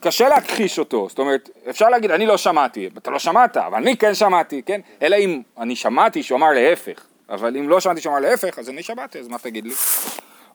קשה 0.00 0.28
להכחיש 0.28 0.78
אותו, 0.78 1.08
זאת 1.08 1.18
אומרת, 1.18 1.50
אפשר 1.70 1.88
להגיד 1.88 2.10
אני 2.10 2.26
לא 2.26 2.36
שמעתי, 2.36 2.88
אתה 2.98 3.10
לא 3.10 3.18
שמעת, 3.18 3.56
אבל 3.56 3.76
אני 3.78 3.96
כן 3.96 4.14
שמעתי, 4.14 4.62
כן? 4.66 4.80
אלא 5.02 5.16
אם 5.16 5.42
אני 5.58 5.76
שמעתי 5.76 6.22
שהוא 6.22 6.36
אמר 6.36 6.50
להפך, 6.54 7.06
אבל 7.32 7.56
אם 7.56 7.68
לא 7.68 7.80
שמעתי 7.80 8.00
שהוא 8.00 8.12
אמר 8.12 8.20
להפך, 8.20 8.58
אז 8.58 8.68
אני 8.68 8.82
שמעתי, 8.82 9.18
אז 9.18 9.28
מה 9.28 9.38
תגיד 9.38 9.64
לי? 9.64 9.74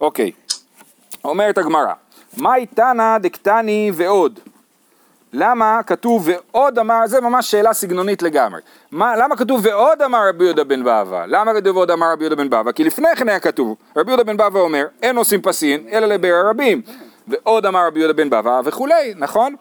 אוקיי, 0.02 0.32
אומרת 1.24 1.58
הגמרא, 1.58 1.94
מאי 2.38 2.66
תנא 2.66 3.18
דקתני 3.18 3.92
ועוד? 3.94 4.40
למה 5.34 5.80
כתוב 5.88 6.28
ועוד 6.28 6.80
אמר, 6.80 7.00
זה 7.06 7.22
ממש 7.22 7.52
שאלה 7.52 7.74
סגנונית 7.74 8.22
לגמרי. 8.22 8.62
מה, 8.92 9.16
למה 9.18 9.38
כתוב 9.38 9.62
ועוד 9.64 10.02
אמר 10.02 10.30
רבי 10.30 10.44
יהודה 10.44 10.64
בן 10.64 10.82
בבא? 10.82 11.26
למה 11.28 11.54
כתוב 11.54 11.76
ועוד 11.76 11.92
אמר 11.92 12.12
רבי 12.12 12.24
יהודה 12.24 12.36
בן 12.36 12.50
בבא? 12.50 12.72
כי 12.72 12.84
לפני 12.84 13.16
כן 13.16 13.30
היה 13.30 13.40
כתוב, 13.40 13.78
רבי 13.96 14.12
יהודה 14.12 14.24
בן 14.24 14.38
בבא 14.38 14.60
אומר, 14.60 14.86
אין 15.02 15.18
עושים 15.18 15.42
פסין, 15.42 15.88
אלא 15.92 16.08
לבאר 16.08 16.36
הרבים. 16.36 16.82
ועוד 17.28 17.66
אמר 17.66 17.88
רבי 17.88 18.00
יהודה 18.00 18.14
בן 18.14 18.30
בבא 18.30 18.62
וכולי, 18.64 19.14
נכון? 19.16 19.56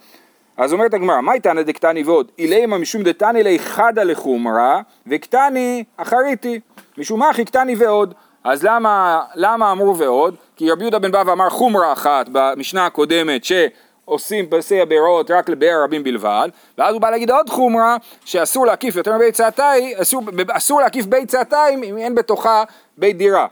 אז 0.56 0.72
אומרת 0.72 0.94
הגמרא, 0.94 1.20
מה 1.20 1.32
איתנא 1.32 1.62
דקתני 1.62 2.02
ועוד? 2.02 2.30
אילימה 2.38 2.78
משום 2.78 3.02
דתני 3.02 3.42
לי 3.42 3.58
חדא 3.58 4.02
לחומרא, 4.02 4.80
וקתני 5.06 5.84
אחריתי. 5.96 6.60
משום 6.98 7.22
אחי 7.22 7.44
קתני 7.44 7.74
ועוד. 7.76 8.14
אז 8.44 8.64
למה, 8.64 9.22
למה 9.34 9.72
אמרו 9.72 9.96
ועוד? 9.96 10.34
כי 10.56 10.70
רבי 10.70 10.82
יהודה 10.82 10.98
בן 10.98 11.10
בבא 11.10 11.32
אמר 11.32 11.50
חומרה 11.50 11.92
אחת 11.92 12.28
במשנה 12.32 12.86
הקודמת 12.86 13.44
שעושים 13.44 14.46
פסי 14.50 14.80
הבארות 14.80 15.30
רק 15.30 15.48
לבאר 15.48 15.82
רבים 15.84 16.04
בלבד 16.04 16.48
ואז 16.78 16.94
הוא 16.94 17.02
בא 17.02 17.10
להגיד 17.10 17.30
עוד 17.30 17.50
חומרה 17.50 17.96
שאסור 18.24 18.66
להקיף 18.66 18.96
יותר 18.96 19.16
מבית 19.16 19.34
צעתיים, 19.34 19.96
אסור, 19.98 20.22
אסור 20.50 20.80
להקיף 20.80 21.06
בית 21.06 21.28
צעתיים 21.28 21.82
אם 21.82 21.96
אין 21.96 22.14
בתוכה 22.14 22.64
בית 22.98 23.16
דירה 23.16 23.46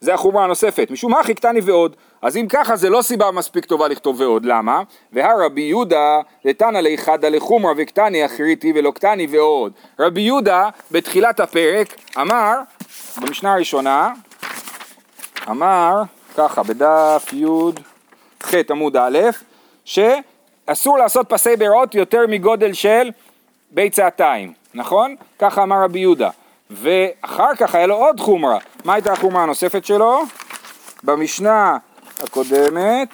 זה 0.00 0.14
החומרה 0.14 0.44
הנוספת, 0.44 0.90
משום 0.90 1.12
מה 1.12 1.24
חיכתני 1.24 1.60
ועוד. 1.60 1.96
אז 2.26 2.36
אם 2.36 2.46
ככה 2.48 2.76
זה 2.76 2.90
לא 2.90 3.02
סיבה 3.02 3.30
מספיק 3.30 3.64
טובה 3.64 3.88
לכתוב 3.88 4.20
ועוד, 4.20 4.44
למה? 4.44 4.82
והרבי 5.12 5.60
יהודה 5.60 6.20
לתנא 6.44 6.78
ליחדא 6.78 7.28
לחומרה 7.28 7.72
וקטני 7.76 8.26
אחריתי 8.26 8.72
ולא 8.74 8.90
קטני 8.90 9.26
ועוד. 9.30 9.72
רבי 9.98 10.20
יהודה 10.20 10.68
בתחילת 10.90 11.40
הפרק 11.40 11.94
אמר, 12.20 12.54
במשנה 13.20 13.52
הראשונה, 13.52 14.12
אמר 15.50 16.02
ככה 16.36 16.62
בדף 16.62 17.32
י"ח 17.32 18.54
עמוד 18.70 18.96
א', 18.96 19.18
שאסור 19.84 20.98
לעשות 20.98 21.28
פסי 21.28 21.56
בארות 21.56 21.94
יותר 21.94 22.24
מגודל 22.28 22.72
של 22.72 23.10
בית 23.70 23.92
צעתיים, 23.92 24.52
נכון? 24.74 25.16
ככה 25.38 25.62
אמר 25.62 25.82
רבי 25.84 25.98
יהודה. 25.98 26.30
ואחר 26.70 27.54
כך 27.58 27.74
היה 27.74 27.86
לו 27.86 27.94
עוד 27.94 28.20
חומרה. 28.20 28.58
מה 28.84 28.94
הייתה 28.94 29.12
החומרה 29.12 29.42
הנוספת 29.42 29.84
שלו? 29.84 30.22
במשנה 31.02 31.76
הקודמת, 32.22 33.08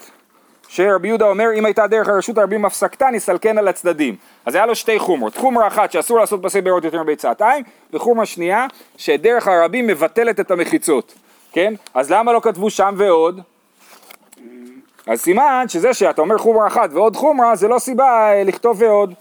שרבי 0.67 1.07
יהודה 1.07 1.25
אומר 1.25 1.47
אם 1.55 1.65
הייתה 1.65 1.87
דרך 1.87 2.07
הרשות 2.07 2.37
הרבים 2.37 2.65
הפסקתה 2.65 3.09
נסלקן 3.11 3.57
על 3.57 3.67
הצדדים. 3.67 4.15
אז 4.45 4.55
היה 4.55 4.65
לו 4.65 4.75
שתי 4.75 4.99
חומרות. 4.99 5.37
חומרה 5.37 5.67
אחת 5.67 5.91
שאסור 5.91 6.19
לעשות 6.19 6.39
פסי 6.43 6.61
בארות 6.61 6.83
יותר 6.83 7.03
מבית 7.03 7.19
צעתיים, 7.19 7.63
וחומרה 7.93 8.25
שנייה 8.25 8.67
שדרך 8.97 9.47
הרבים 9.47 9.87
מבטלת 9.87 10.39
את 10.39 10.51
המחיצות. 10.51 11.13
כן? 11.51 11.73
אז 11.93 12.11
למה 12.11 12.33
לא 12.33 12.39
כתבו 12.43 12.69
שם 12.69 12.93
ועוד? 12.97 13.41
אז 15.07 15.21
סימן 15.21 15.65
שזה 15.67 15.93
שאתה 15.93 16.21
אומר 16.21 16.37
חומרה 16.37 16.67
אחת 16.67 16.89
ועוד 16.93 17.15
חומרה 17.15 17.55
זה 17.55 17.67
לא 17.67 17.79
סיבה 17.79 18.33
אה, 18.33 18.43
לכתוב 18.43 18.81
ועוד. 18.81 19.13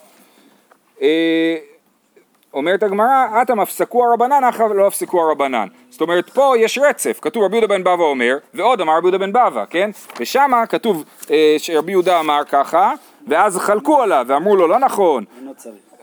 אומרת 2.55 2.83
הגמרא, 2.83 3.43
אטם 3.43 3.61
הפסקו 3.61 4.05
הרבנן, 4.05 4.45
אך 4.45 4.61
לא 4.75 4.87
הפסקו 4.87 5.21
הרבנן. 5.21 5.69
זאת 5.91 6.01
אומרת, 6.01 6.31
פה 6.31 6.55
יש 6.59 6.79
רצף, 6.79 7.19
כתוב 7.23 7.45
רבי 7.45 7.57
יהודה 7.57 7.75
בן 7.75 7.81
בבא 7.85 7.93
אומר, 7.93 8.37
ועוד 8.55 8.81
אמר 8.81 8.97
רבי 8.97 9.07
יהודה 9.07 9.19
בן 9.19 9.33
בבא, 9.33 9.65
כן? 9.71 9.91
ושמה 10.21 10.67
כתוב 10.67 11.05
אה, 11.31 11.55
שרבי 11.59 11.93
יהודה 11.93 12.21
אמר 12.21 12.43
ככה, 12.51 12.93
ואז 13.29 13.59
חלקו 13.59 14.03
עליו, 14.03 14.25
ואמרו 14.29 14.57
לו, 14.57 14.69
לא 14.69 14.79
נכון. 14.79 15.25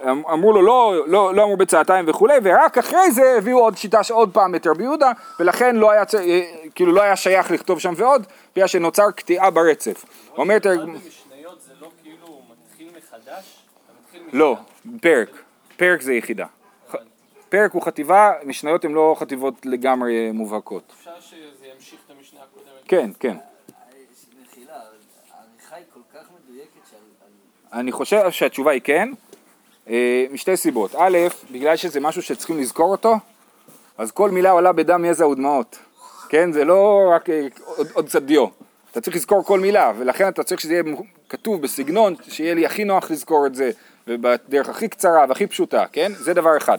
אמ- 0.04 0.24
אמרו 0.34 0.54
לו, 0.54 0.62
לא, 0.62 0.94
לא, 1.08 1.34
לא 1.34 1.44
אמרו 1.44 1.58
בצעתיים 1.58 2.06
וכולי, 2.08 2.34
ורק 2.44 2.78
אחרי 2.78 3.12
זה 3.12 3.36
הביאו 3.38 3.60
עוד 3.60 3.78
שיטה 3.78 4.04
שעוד 4.04 4.30
פעם 4.34 4.56
את 4.56 4.68
רבי 4.68 4.84
יהודה, 4.84 5.12
ולכן 5.40 5.76
לא 5.76 5.92
היה, 5.92 6.04
אה, 6.20 6.42
כאילו 6.76 6.92
לא 6.92 7.02
היה 7.02 7.16
שייך 7.16 7.52
לכתוב 7.52 7.80
שם 7.80 7.94
ועוד, 7.98 8.26
בגלל 8.56 8.68
שנוצר 8.68 9.12
קטיעה 9.16 9.50
ברצף. 9.50 10.06
אומרת, 10.38 10.66
במשניות 10.66 11.62
זה 11.62 11.74
לא 11.82 11.88
כאילו 12.04 12.42
מתחיל 12.52 12.88
מחדש? 12.98 13.24
אתה 13.26 13.94
מתחיל 14.04 14.22
מחדש. 14.22 14.34
לא, 14.34 14.58
פרק, 15.02 15.30
פרק 15.80 16.02
זה 16.02 16.14
יחידה. 16.14 16.46
פרק 17.50 17.72
הוא 17.72 17.82
חטיבה, 17.82 18.32
משניות 18.46 18.86
הן 18.86 18.92
לא 18.92 19.16
חטיבות 19.20 19.66
לגמרי 19.66 20.32
מובהקות. 20.32 20.94
אפשר 21.00 21.20
שזה 21.20 21.66
ימשיך 21.76 22.00
את 22.06 22.12
המשנה 22.18 22.40
הקודמת. 22.44 22.84
כן, 22.88 23.10
כן. 23.20 23.38
אני 27.74 27.92
חושב 27.92 28.32
שהתשובה 28.32 28.72
היא 28.72 28.82
כן, 28.84 29.10
אה, 29.90 30.26
משתי 30.32 30.58
סיבות. 30.58 30.96
א', 30.96 31.18
בגלל 31.52 31.76
שזה 31.76 32.00
משהו 32.00 32.22
שצריכים 32.22 32.58
לזכור 32.58 32.92
אותו, 32.92 33.16
אז 33.98 34.12
כל 34.12 34.32
מילה 34.32 34.52
עולה 34.52 34.72
בדם, 34.72 35.06
יזע 35.06 35.28
ודמעות. 35.28 35.80
כן, 36.30 36.52
זה 36.52 36.66
לא 36.66 37.12
רק 37.16 37.30
אה, 37.30 37.48
עוד, 37.66 37.88
עוד 37.94 38.06
קצת 38.06 38.22
דיו. 38.22 38.46
אתה 38.92 39.02
צריך 39.02 39.16
לזכור 39.16 39.44
כל 39.44 39.60
מילה, 39.60 39.94
ולכן 39.98 40.28
אתה 40.28 40.44
צריך 40.44 40.62
שזה 40.62 40.74
יהיה 40.74 40.84
כתוב 41.30 41.62
בסגנון, 41.62 42.16
שיהיה 42.30 42.54
לי 42.54 42.66
הכי 42.66 42.84
נוח 42.84 43.12
לזכור 43.12 43.46
את 43.46 43.56
זה, 43.56 43.72
ובדרך 44.10 44.70
הכי 44.70 44.88
קצרה 44.88 45.26
והכי 45.30 45.48
פשוטה, 45.48 45.86
כן? 45.92 46.12
זה 46.16 46.34
דבר 46.34 46.58
אחד. 46.58 46.78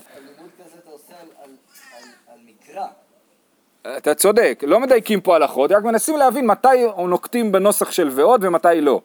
אתה 3.97 4.15
צודק, 4.15 4.63
לא 4.67 4.81
מדייקים 4.81 5.21
פה 5.21 5.37
הלכות, 5.37 5.73
רק 5.73 5.85
מנסים 5.85 6.17
להבין 6.17 6.47
מתי 6.47 6.87
נוקטים 7.09 7.53
בנוסח 7.53 7.91
של 7.91 8.11
ועוד 8.13 8.45
ומתי 8.45 8.81
לא. 8.81 9.01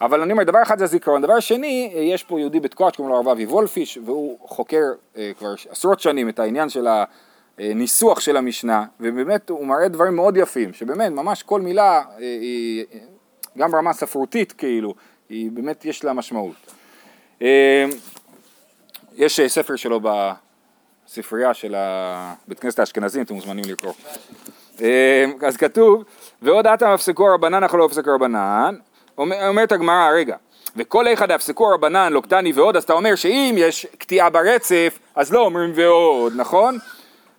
אבל 0.00 0.20
אני 0.20 0.32
אומר, 0.32 0.44
דבר 0.44 0.62
אחד 0.62 0.78
זה 0.78 0.84
הזיכרון, 0.84 1.22
דבר 1.22 1.40
שני, 1.40 1.92
אה, 1.94 2.00
יש 2.00 2.24
פה 2.24 2.40
יהודי 2.40 2.60
בתקוע 2.60 2.90
שקוראים 2.92 3.12
לו 3.12 3.16
הרב 3.16 3.28
אבי 3.28 3.46
וולפיש, 3.46 3.98
והוא 4.04 4.38
חוקר 4.42 4.82
אה, 5.16 5.30
כבר 5.38 5.54
עשרות 5.70 6.00
שנים 6.00 6.28
את 6.28 6.38
העניין 6.38 6.68
של 6.68 6.86
הניסוח 7.58 8.20
של 8.20 8.36
המשנה, 8.36 8.84
ובאמת 9.00 9.50
הוא 9.50 9.66
מראה 9.66 9.88
דברים 9.88 10.16
מאוד 10.16 10.36
יפים, 10.36 10.72
שבאמת 10.72 11.12
ממש 11.12 11.42
כל 11.42 11.60
מילה 11.60 11.82
אה, 11.92 12.18
היא, 12.18 12.84
אה, 12.94 12.98
גם 13.58 13.70
ברמה 13.70 13.92
ספרותית 13.92 14.52
כאילו, 14.52 14.94
היא 15.28 15.50
באמת 15.50 15.84
יש 15.84 16.04
לה 16.04 16.12
משמעות. 16.12 16.79
אה, 17.42 17.84
יש 19.16 19.40
אה, 19.40 19.48
ספר 19.48 19.76
שלו 19.76 20.00
בספרייה 21.06 21.54
של 21.54 21.74
הבית 21.76 22.60
כנסת 22.60 22.78
האשכנזים, 22.78 23.22
אתם 23.22 23.34
מוזמנים 23.34 23.64
לקרוא. 23.68 23.92
אה, 24.82 25.24
אז 25.46 25.56
כתוב, 25.56 26.04
ועוד 26.42 26.66
עתה 26.66 26.94
הפסקו 26.94 27.28
הרבנן 27.28 27.64
אך 27.64 27.74
לא 27.74 27.84
הפסקו 27.84 28.10
אומר- 29.18 29.48
אומרת 29.48 29.72
הגמרא, 29.72 30.10
רגע, 30.14 30.36
וכל 30.76 31.06
איכא 31.06 31.26
דהפסקו 31.26 31.70
הרבנן 31.70 32.12
לוקטני 32.12 32.52
ועוד, 32.52 32.76
אז 32.76 32.82
אתה 32.82 32.92
אומר 32.92 33.14
שאם 33.14 33.54
יש 33.58 33.86
קטיעה 33.98 34.30
ברצף, 34.30 34.98
אז 35.14 35.32
לא 35.32 35.40
אומרים 35.40 35.72
ועוד, 35.74 36.32
נכון? 36.36 36.78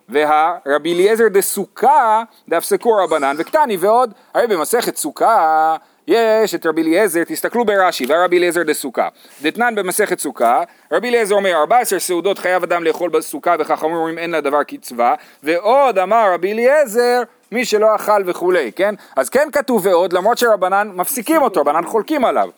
והרבי 0.08 0.94
אליעזר 0.94 1.28
דסוכה 1.28 2.22
דהפסקו 2.48 2.96
רבנן 2.96 3.36
וקטני 3.38 3.76
ועוד, 3.76 4.12
הרי 4.34 4.46
במסכת 4.46 4.96
סוכה 4.96 5.76
יש 6.06 6.54
את 6.54 6.66
רבי 6.66 6.82
אליעזר, 6.82 7.24
תסתכלו 7.24 7.64
ברש"י, 7.64 8.06
והרבי 8.06 8.38
אליעזר 8.38 8.62
דסוכה. 8.62 9.08
דתנן 9.42 9.74
במסכת 9.74 10.18
סוכה, 10.18 10.62
רבי 10.92 11.08
אליעזר 11.08 11.34
אומר 11.34 11.54
14 11.54 11.98
סעודות 11.98 12.38
חייב 12.38 12.62
אדם 12.62 12.84
לאכול 12.84 13.10
בסוכה 13.10 13.54
וכך 13.58 13.82
אומרים 13.82 14.18
אין 14.18 14.30
לדבר 14.30 14.62
קצבה, 14.62 15.14
ועוד 15.42 15.98
אמר 15.98 16.32
רבי 16.34 16.52
אליעזר 16.52 17.22
מי 17.52 17.64
שלא 17.64 17.96
אכל 17.96 18.22
וכולי, 18.26 18.72
כן? 18.76 18.94
אז 19.16 19.28
כן 19.28 19.48
כתוב 19.52 19.86
ועוד, 19.86 20.12
למרות 20.12 20.38
שרבנן 20.38 20.90
מפסיקים 20.94 21.42
אותו, 21.42 21.60
רבנן 21.60 21.86
חולקים 21.86 22.24
עליו. 22.24 22.48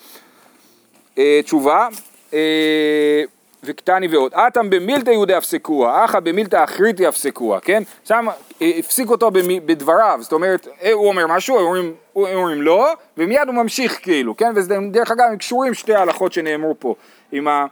אה, 1.19 1.41
תשובה, 1.45 1.89
אה, 2.35 3.23
וקטני 3.67 4.09
ועוד. 4.09 4.35
אטם 4.35 4.71
במילתא 4.71 5.11
יהודי 5.11 5.35
הפסקוה, 5.35 6.05
אחא 6.05 6.21
במילתא 6.21 6.65
אחריתי 6.65 7.07
הפסקוה, 7.07 7.61
כן? 7.61 7.83
שם 8.05 8.27
אה, 8.63 8.71
הפסיק 8.79 9.11
אותו 9.11 9.31
בדבריו, 9.67 10.19
זאת 10.21 10.33
אומרת, 10.33 10.69
אה, 10.83 10.93
הוא 10.93 11.09
אומר 11.09 11.27
משהו, 11.27 11.59
הם 11.59 11.65
אומרים, 11.65 11.95
אומרים 12.17 12.63
לא, 12.63 12.93
ומיד 13.19 13.47
הוא 13.47 13.55
ממשיך 13.55 13.99
כאילו, 14.03 14.37
כן? 14.37 14.53
ודרך 14.55 15.11
אגב, 15.11 15.25
הם 15.31 15.37
קשורים 15.37 15.75
שתי 15.75 15.95
ההלכות 15.95 16.33
שנאמרו 16.33 16.75
פה, 16.79 16.95
עם 17.33 17.49
ה... 17.49 17.67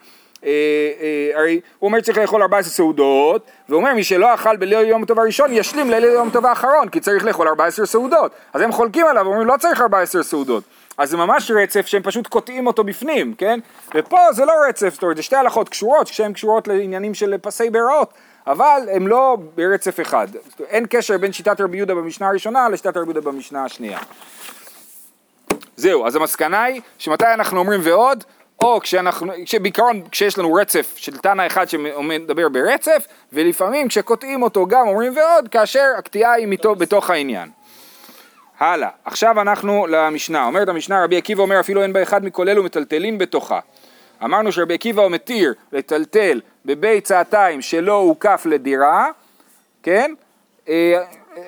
אה, 0.45 0.51
אה, 1.01 1.41
הרי 1.41 1.61
הוא 1.79 1.89
אומר 1.89 2.01
צריך 2.01 2.19
לאכול 2.19 2.43
14 2.43 2.73
סעודות, 2.73 3.47
והוא 3.69 3.81
אומר 3.81 3.95
מי 3.95 4.05
שלא 4.05 4.35
אכל 4.35 4.57
בליל 4.57 4.89
יום 4.89 5.05
טוב 5.05 5.19
הראשון 5.19 5.53
ישלים 5.53 5.91
לליל 5.91 6.05
יום 6.11 6.31
טוב 6.31 6.47
האחרון, 6.47 6.89
כי 6.89 7.01
צריך 7.01 7.25
לאכול 7.25 7.49
14 7.49 7.87
סעודות. 7.87 8.33
אז 8.53 8.61
הם 8.61 8.73
חולקים 8.73 9.07
עליו, 9.07 9.27
אומרים 9.27 9.47
לא 9.47 9.55
צריך 9.57 9.81
14 9.81 10.23
סעודות. 10.23 10.65
אז 10.99 11.11
זה 11.11 11.17
ממש 11.17 11.51
רצף 11.51 11.87
שהם 11.87 12.03
פשוט 12.03 12.27
קוטעים 12.27 12.67
אותו 12.67 12.85
בפנים, 12.85 13.35
כן? 13.35 13.61
ופה 13.95 14.33
זה 14.33 14.45
לא 14.45 14.53
רצף, 14.69 14.95
זאת 14.95 15.03
אומרת, 15.03 15.17
זה 15.17 15.23
שתי 15.23 15.37
הלכות 15.37 15.69
קשורות, 15.69 16.07
שהן 16.07 16.33
קשורות 16.33 16.69
לעניינים 16.69 17.15
של 17.15 17.35
פסי 17.43 17.71
בראות, 17.71 18.13
אבל 18.47 18.81
הם 18.93 19.09
לא 19.09 19.37
ברצף 19.55 20.01
אחד. 20.01 20.29
אין 20.69 20.87
קשר 20.91 21.19
בין 21.19 21.33
שיטת 21.33 21.61
רבי 21.61 21.77
יהודה 21.77 21.95
במשנה 21.95 22.29
הראשונה 22.29 22.69
לשיטת 22.69 22.97
רבי 22.97 23.13
יהודה 23.13 23.21
במשנה 23.21 23.65
השנייה. 23.65 23.99
זהו, 25.77 26.07
אז 26.07 26.17
המסקנה 26.17 26.63
היא 26.63 26.81
שמתי 26.99 27.25
אנחנו 27.35 27.59
אומרים 27.59 27.81
ועוד, 27.85 28.25
או 28.63 28.81
כשאנחנו, 28.81 29.33
בעיקרון 29.63 30.03
כשיש 30.11 30.39
לנו 30.39 30.55
רצף 30.55 30.95
של 30.97 31.17
תנא 31.17 31.47
אחד 31.47 31.69
שמדבר 31.69 32.49
ברצף, 32.49 33.07
ולפעמים 33.33 33.89
כשקוטעים 33.89 34.43
אותו 34.43 34.67
גם 34.67 34.89
אומרים 34.89 35.17
ועוד, 35.17 35.49
כאשר 35.49 35.85
הקטיעה 35.99 36.33
היא 36.33 36.47
מתו, 36.47 36.75
בתוך 36.75 37.11
העניין. 37.11 37.49
הלאה, 38.63 38.89
עכשיו 39.05 39.41
אנחנו 39.41 39.87
למשנה, 39.87 40.45
אומרת 40.45 40.69
המשנה 40.69 41.05
רבי 41.05 41.17
עקיבא 41.17 41.43
אומר 41.43 41.61
אפילו 41.61 41.83
אין 41.83 41.93
בה 41.93 42.03
אחד 42.03 42.25
מכל 42.25 42.49
אלו 42.49 42.63
מטלטלים 42.63 43.19
בתוכה. 43.19 43.61
אמרנו 44.25 44.53
שרבי 44.53 44.75
עקיבא 44.75 45.09
מתיר 45.09 45.55
לטלטל 45.73 46.41
בבית 46.65 47.05
צעתיים 47.05 47.63
שלא 47.63 47.93
הוקף 47.93 48.43
לדירה, 48.47 49.09
כן? 49.83 50.15
אה, 50.69 51.05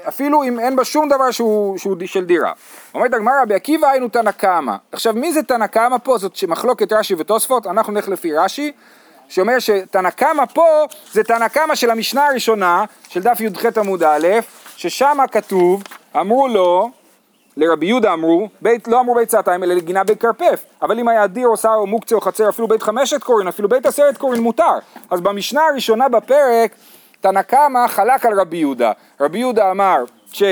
אפילו 0.08 0.42
אם 0.42 0.60
אין 0.60 0.76
בה 0.76 0.84
שום 0.84 1.08
דבר 1.08 1.30
שהוא, 1.30 1.78
שהוא 1.78 1.96
של 2.06 2.24
דירה. 2.24 2.52
אומרת 2.94 3.14
הגמרא, 3.14 3.42
רבי 3.42 3.54
עקיבא 3.54 3.88
היינו 3.88 4.08
תנא 4.08 4.30
קמא. 4.30 4.74
עכשיו 4.92 5.12
מי 5.12 5.32
זה 5.32 5.42
תנא 5.42 5.66
קמא 5.66 5.96
פה? 6.02 6.18
זאת 6.18 6.44
מחלוקת 6.48 6.92
רש"י 6.92 7.14
ותוספות, 7.18 7.66
אנחנו 7.66 7.92
נלך 7.92 8.08
לפי 8.08 8.32
רש"י, 8.32 8.72
שאומר 9.28 9.58
שתנא 9.58 10.10
קמא 10.10 10.44
פה 10.54 10.86
זה 11.12 11.24
תנא 11.24 11.48
קמא 11.48 11.74
של 11.74 11.90
המשנה 11.90 12.26
הראשונה, 12.26 12.84
של 13.08 13.22
דף 13.22 13.40
י"ח 13.40 13.78
עמוד 13.78 14.02
א', 14.02 14.28
ששם 14.76 15.18
כתוב, 15.32 15.82
אמרו 16.16 16.48
לו, 16.48 16.90
לרבי 17.56 17.86
יהודה 17.86 18.12
אמרו, 18.12 18.48
בית, 18.62 18.88
לא 18.88 19.00
אמרו 19.00 19.14
בית 19.14 19.28
צעתיים 19.28 19.62
אלא 19.62 19.74
לגינה 19.74 20.04
בית 20.04 20.20
כרפף, 20.20 20.64
אבל 20.82 20.98
אם 20.98 21.08
היה 21.08 21.26
דיר 21.26 21.48
או 21.48 21.56
שר 21.56 21.74
או 21.74 21.86
מוקצה 21.86 22.14
או 22.14 22.20
חצר, 22.20 22.48
אפילו 22.48 22.68
בית 22.68 22.82
חמשת 22.82 23.22
קורין, 23.22 23.48
אפילו 23.48 23.68
בית 23.68 23.86
עשרת 23.86 24.16
קורין 24.16 24.40
מותר. 24.40 24.78
אז 25.10 25.20
במשנה 25.20 25.60
הראשונה 25.70 26.08
בפרק, 26.08 26.74
תנא 27.20 27.42
קמא 27.42 27.88
חלק 27.88 28.26
על 28.26 28.40
רבי 28.40 28.56
יהודה. 28.56 28.92
רבי 29.20 29.38
יהודה 29.38 29.70
אמר 29.70 29.96
ש... 30.32 30.42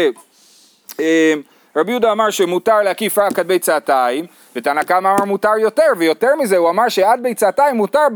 אה, 1.00 1.34
רבי 1.76 1.90
יהודה 1.90 2.12
אמר 2.12 2.30
שמותר 2.30 2.82
להקיף 2.82 3.18
רק 3.18 3.38
עד 3.38 3.46
בית 3.46 3.62
צעתיים, 3.62 4.26
ותנא 4.56 4.82
קמא 4.82 5.08
אמר 5.08 5.24
מותר 5.24 5.58
יותר, 5.58 5.86
ויותר 5.98 6.34
מזה 6.38 6.56
הוא 6.56 6.70
אמר 6.70 6.88
שעד 6.88 7.22
בית 7.22 7.36
צעתיים 7.36 7.76
מותר 7.76 8.06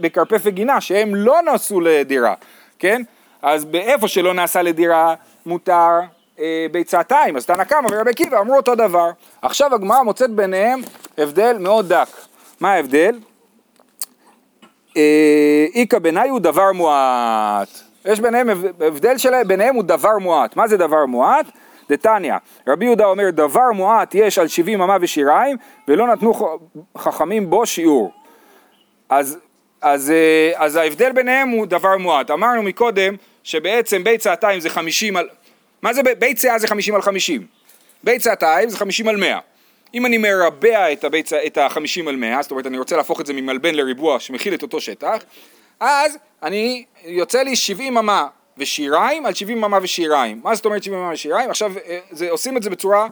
בכרפף 0.00 0.40
וגינה, 0.44 0.80
שהם 0.80 1.14
לא 1.14 1.42
נעשו 1.42 1.80
לדירה, 1.80 2.34
כן? 2.78 3.02
אז 3.42 3.64
באיפה 3.64 4.08
שלא 4.08 4.34
נעשה 4.34 4.62
לדירה 4.62 5.14
מותר 5.46 6.00
אה, 6.40 6.66
ביצתיים, 6.72 7.36
אז 7.36 7.46
תנא 7.46 7.64
קמא 7.64 7.88
ורבי 7.92 8.10
עקיבא 8.10 8.40
אמרו 8.40 8.56
אותו 8.56 8.74
דבר. 8.74 9.10
עכשיו 9.42 9.74
הגמרא 9.74 10.02
מוצאת 10.02 10.30
ביניהם 10.30 10.80
הבדל 11.18 11.56
מאוד 11.60 11.88
דק. 11.88 12.08
מה 12.60 12.72
ההבדל? 12.72 13.18
אה, 14.96 15.66
איכא 15.74 15.98
בנאי 15.98 16.28
הוא 16.28 16.40
דבר 16.40 16.72
מועט. 16.72 17.68
יש 18.04 18.20
ביניהם, 18.20 18.50
הבדל 18.80 19.18
שלהם, 19.18 19.48
ביניהם 19.48 19.74
הוא 19.74 19.84
דבר 19.84 20.18
מועט. 20.20 20.56
מה 20.56 20.68
זה 20.68 20.76
דבר 20.76 21.06
מועט? 21.06 21.46
דתניא, 21.90 22.34
רבי 22.66 22.84
יהודה 22.84 23.06
אומר 23.06 23.30
דבר 23.30 23.70
מועט 23.74 24.14
יש 24.14 24.38
על 24.38 24.48
שבעים 24.48 24.82
אמה 24.82 24.96
ושיריים 25.00 25.56
ולא 25.88 26.06
נתנו 26.06 26.58
חכמים 26.98 27.50
בו 27.50 27.66
שיעור. 27.66 28.12
אז, 29.08 29.38
אז, 29.82 30.10
אה, 30.10 30.52
אז 30.56 30.76
ההבדל 30.76 31.12
ביניהם 31.12 31.48
הוא 31.48 31.66
דבר 31.66 31.96
מועט. 31.96 32.30
אמרנו 32.30 32.62
מקודם 32.62 33.14
שבעצם 33.44 34.04
בית 34.04 34.20
צעתיים 34.20 34.60
זה 34.60 34.70
חמישים 34.70 35.16
על, 35.16 35.28
מה 35.82 35.92
זה 35.92 36.02
בית 36.02 36.36
צאה 36.36 36.58
זה 36.58 36.68
50 36.68 36.94
על 36.94 37.02
50, 37.02 37.46
בית 38.04 38.20
צעתיים 38.20 38.68
זה 38.68 38.76
50 38.76 39.08
על 39.08 39.16
100. 39.16 39.38
אם 39.94 40.06
אני 40.06 40.18
מרבע 40.18 40.92
את, 40.92 41.04
הבית, 41.04 41.32
את 41.46 41.58
ה-50 41.58 42.08
על 42.08 42.16
100, 42.16 42.42
זאת 42.42 42.50
אומרת 42.50 42.66
אני 42.66 42.78
רוצה 42.78 42.96
להפוך 42.96 43.20
את 43.20 43.26
זה 43.26 43.32
ממלבן 43.32 43.74
לריבוע 43.74 44.20
שמכיל 44.20 44.54
את 44.54 44.62
אותו 44.62 44.80
שטח, 44.80 45.22
אז 45.80 46.18
אני, 46.42 46.84
יוצא 47.04 47.42
לי 47.42 47.56
70 47.56 47.98
אמה 47.98 48.26
ושיריים 48.58 49.26
על 49.26 49.34
70 49.34 49.64
אמה 49.64 49.78
ושיריים. 49.82 50.40
מה 50.44 50.54
זאת 50.54 50.64
אומרת 50.64 50.82
70 50.82 51.00
אמה 51.00 51.12
ושיריים? 51.12 51.50
עכשיו 51.50 51.72
אה, 51.86 51.98
זה, 52.10 52.30
עושים 52.30 52.56
את 52.56 52.62
זה 52.62 52.70
בצורה, 52.70 53.08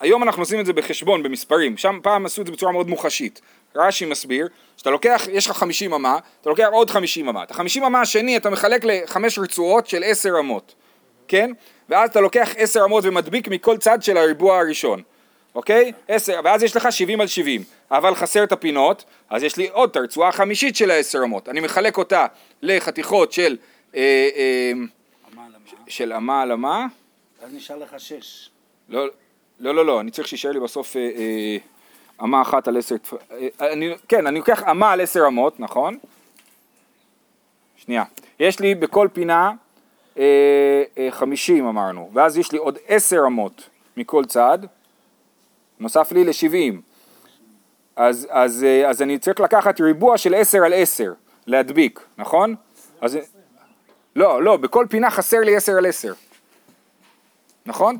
היום 0.00 0.22
אנחנו 0.22 0.42
עושים 0.42 0.60
את 0.60 0.66
זה 0.66 0.72
בחשבון, 0.72 1.22
במספרים, 1.22 1.76
שם 1.76 1.98
פעם 2.02 2.26
עשו 2.26 2.40
את 2.40 2.46
זה 2.46 2.52
בצורה 2.52 2.72
מאוד 2.72 2.88
מוחשית. 2.88 3.40
רש"י 3.76 4.04
מסביר, 4.04 4.48
שאתה 4.76 4.90
לוקח, 4.90 5.28
יש 5.32 5.46
לך 5.46 5.56
50 5.56 5.92
אמה, 5.92 6.18
אתה 6.40 6.50
לוקח 6.50 6.68
עוד 6.72 6.90
50 6.90 7.28
אמה. 7.28 7.42
את 7.42 7.50
ה-50 7.50 7.86
אמה 7.86 8.00
השני 8.00 8.36
אתה 8.36 8.50
מחלק 8.50 8.84
לחמש 8.84 9.38
רצועות 9.38 9.86
של 9.86 10.02
10 10.04 10.38
אמות. 10.38 10.74
כן? 11.28 11.50
ואז 11.88 12.10
אתה 12.10 12.20
לוקח 12.20 12.50
עשר 12.56 12.84
אמות 12.84 13.04
ומדביק 13.04 13.48
מכל 13.48 13.76
צד 13.76 14.02
של 14.02 14.16
הריבוע 14.16 14.58
הראשון, 14.58 15.02
אוקיי? 15.54 15.92
עשר, 16.08 16.40
ואז 16.44 16.62
יש 16.62 16.76
לך 16.76 16.92
שבעים 16.92 17.20
על 17.20 17.26
שבעים, 17.26 17.62
אבל 17.90 18.14
חסר 18.14 18.44
את 18.44 18.52
הפינות, 18.52 19.04
אז 19.30 19.42
יש 19.42 19.56
לי 19.56 19.68
עוד 19.68 19.90
את 19.90 19.96
הרצועה 19.96 20.28
החמישית 20.28 20.76
של 20.76 20.90
העשר 20.90 21.18
אמות, 21.24 21.48
אני 21.48 21.60
מחלק 21.60 21.98
אותה 21.98 22.26
לחתיכות 22.62 23.32
של... 23.32 23.56
אה, 23.94 24.28
אה, 24.36 24.72
של 25.86 26.12
אמה 26.12 26.42
על 26.42 26.52
אמה. 26.52 26.86
אז 27.42 27.54
נשאר 27.54 27.76
לך 27.76 27.94
שש. 27.98 28.50
לא, 28.88 29.06
לא, 29.60 29.74
לא, 29.74 29.86
לא, 29.86 30.00
אני 30.00 30.10
צריך 30.10 30.28
שישאר 30.28 30.50
לי 30.50 30.60
בסוף 30.60 30.96
אה, 30.96 31.00
אה, 31.00 31.56
אמה 32.22 32.42
אחת 32.42 32.68
על 32.68 32.76
עשר... 32.76 32.94
אה, 33.30 33.72
אני, 33.72 33.94
כן, 34.08 34.26
אני 34.26 34.38
לוקח 34.38 34.62
אמה 34.62 34.92
על 34.92 35.00
עשר 35.00 35.26
אמות, 35.26 35.60
נכון? 35.60 35.98
שנייה. 37.76 38.04
יש 38.40 38.60
לי 38.60 38.74
בכל 38.74 39.08
פינה 39.12 39.52
אה, 40.18 40.82
אה, 40.98 41.08
חמישים 41.10 41.66
אמרנו, 41.66 42.10
ואז 42.12 42.38
יש 42.38 42.52
לי 42.52 42.58
עוד 42.58 42.78
עשר 42.88 43.20
אמות 43.26 43.68
מכל 43.96 44.24
צד, 44.24 44.58
נוסף 45.80 46.12
לי 46.12 46.24
לשבעים. 46.24 46.80
אז, 47.96 48.28
אז, 48.30 48.64
אה, 48.64 48.90
אז 48.90 49.02
אני 49.02 49.18
צריך 49.18 49.40
לקחת 49.40 49.80
ריבוע 49.80 50.18
של 50.18 50.34
עשר 50.34 50.64
על 50.64 50.72
עשר, 50.72 51.12
להדביק, 51.46 52.00
נכון? 52.18 52.54
אז, 53.00 53.18
לא, 54.16 54.42
לא, 54.42 54.56
בכל 54.56 54.86
פינה 54.90 55.10
חסר 55.10 55.40
לי 55.40 55.56
עשר 55.56 55.72
על 55.72 55.86
עשר, 55.86 56.12
נכון? 57.66 57.98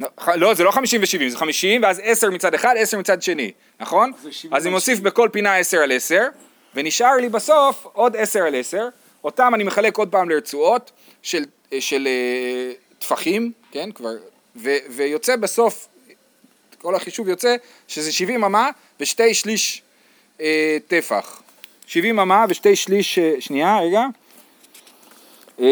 לא, 0.00 0.08
לא, 0.36 0.54
זה 0.54 0.64
לא 0.64 0.70
חמישים 0.70 1.00
ושבעים, 1.02 1.30
זה 1.30 1.38
חמישים 1.38 1.82
ואז 1.82 2.00
עשר 2.04 2.30
מצד 2.30 2.54
אחד, 2.54 2.74
עשר 2.78 2.98
מצד 2.98 3.22
שני, 3.22 3.52
נכון? 3.80 4.12
אז 4.52 4.66
אני 4.66 4.74
מוסיף 4.74 5.00
בכל 5.00 5.28
פינה 5.32 5.56
עשר 5.56 5.78
על 5.78 5.92
עשר, 5.92 6.28
ונשאר 6.74 7.16
לי 7.16 7.28
בסוף 7.28 7.86
עוד 7.92 8.16
עשר 8.16 8.40
על 8.40 8.54
עשר, 8.54 8.88
אותם 9.24 9.54
אני 9.54 9.64
מחלק 9.64 9.98
עוד 9.98 10.08
פעם 10.08 10.30
לרצועות 10.30 10.90
של, 11.22 11.44
של 11.80 12.08
uh, 12.08 13.00
טפחים, 13.00 13.52
כן, 13.70 13.92
כבר, 13.92 14.12
ו, 14.56 14.70
ויוצא 14.88 15.36
בסוף, 15.36 15.88
כל 16.78 16.94
החישוב 16.94 17.28
יוצא 17.28 17.56
שזה 17.88 18.12
70 18.12 18.44
אמה 18.44 18.70
ושתי 19.00 19.34
שליש 19.34 19.82
uh, 20.38 20.42
טפח. 20.88 21.42
70 21.86 22.20
אמה 22.20 22.44
ושתי 22.48 22.76
שליש, 22.76 23.18
uh, 23.18 23.40
שנייה, 23.40 23.78
רגע. 23.80 24.06
Uh, 25.58 25.62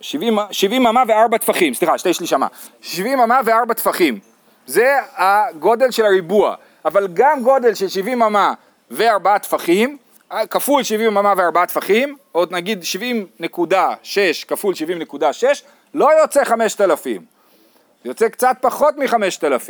שבעים, 0.00 0.38
שבעים 0.50 0.86
אמה 0.86 1.02
וארבע 1.08 1.38
טפחים, 1.38 1.74
סליחה, 1.74 1.98
שתי 1.98 2.14
שליש 2.14 2.32
אמה. 2.32 2.46
שבעים 2.80 3.20
אמה 3.20 3.40
וארבע 3.44 3.74
טפחים. 3.74 4.18
זה 4.66 4.96
הגודל 5.16 5.90
של 5.90 6.04
הריבוע. 6.04 6.56
אבל 6.84 7.08
גם 7.14 7.42
גודל 7.42 7.74
של 7.74 7.88
70 7.88 8.22
אמה 8.22 8.54
וארבעה 8.90 9.38
טפחים, 9.38 9.98
כפול 10.50 10.82
70 10.82 11.16
אמה 11.16 11.34
וארבעה 11.36 11.66
טפחים, 11.66 12.16
עוד 12.32 12.52
נגיד 12.52 12.82
70.6 13.42 13.46
כפול 14.48 14.74
70.6, 14.74 15.18
לא 15.94 16.10
יוצא 16.20 16.44
5,000, 16.44 17.22
זה 18.02 18.10
יוצא 18.10 18.28
קצת 18.28 18.56
פחות 18.60 18.96
מ-5,000, 18.96 19.68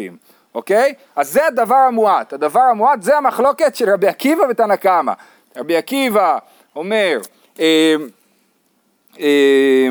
אוקיי? 0.55 0.95
אז 1.17 1.33
זה 1.33 1.47
הדבר 1.47 1.75
המועט, 1.75 2.33
הדבר 2.33 2.61
המועט 2.61 3.03
זה 3.03 3.17
המחלוקת 3.17 3.77
של 3.77 3.91
רבי 3.91 4.09
עקיבא 4.09 4.43
ותנא 4.51 4.77
קמא. 4.77 5.13
רבי 5.57 5.77
עקיבא 5.77 6.39
אומר, 6.77 7.19
אה, 7.61 7.95
אה, 9.21 9.89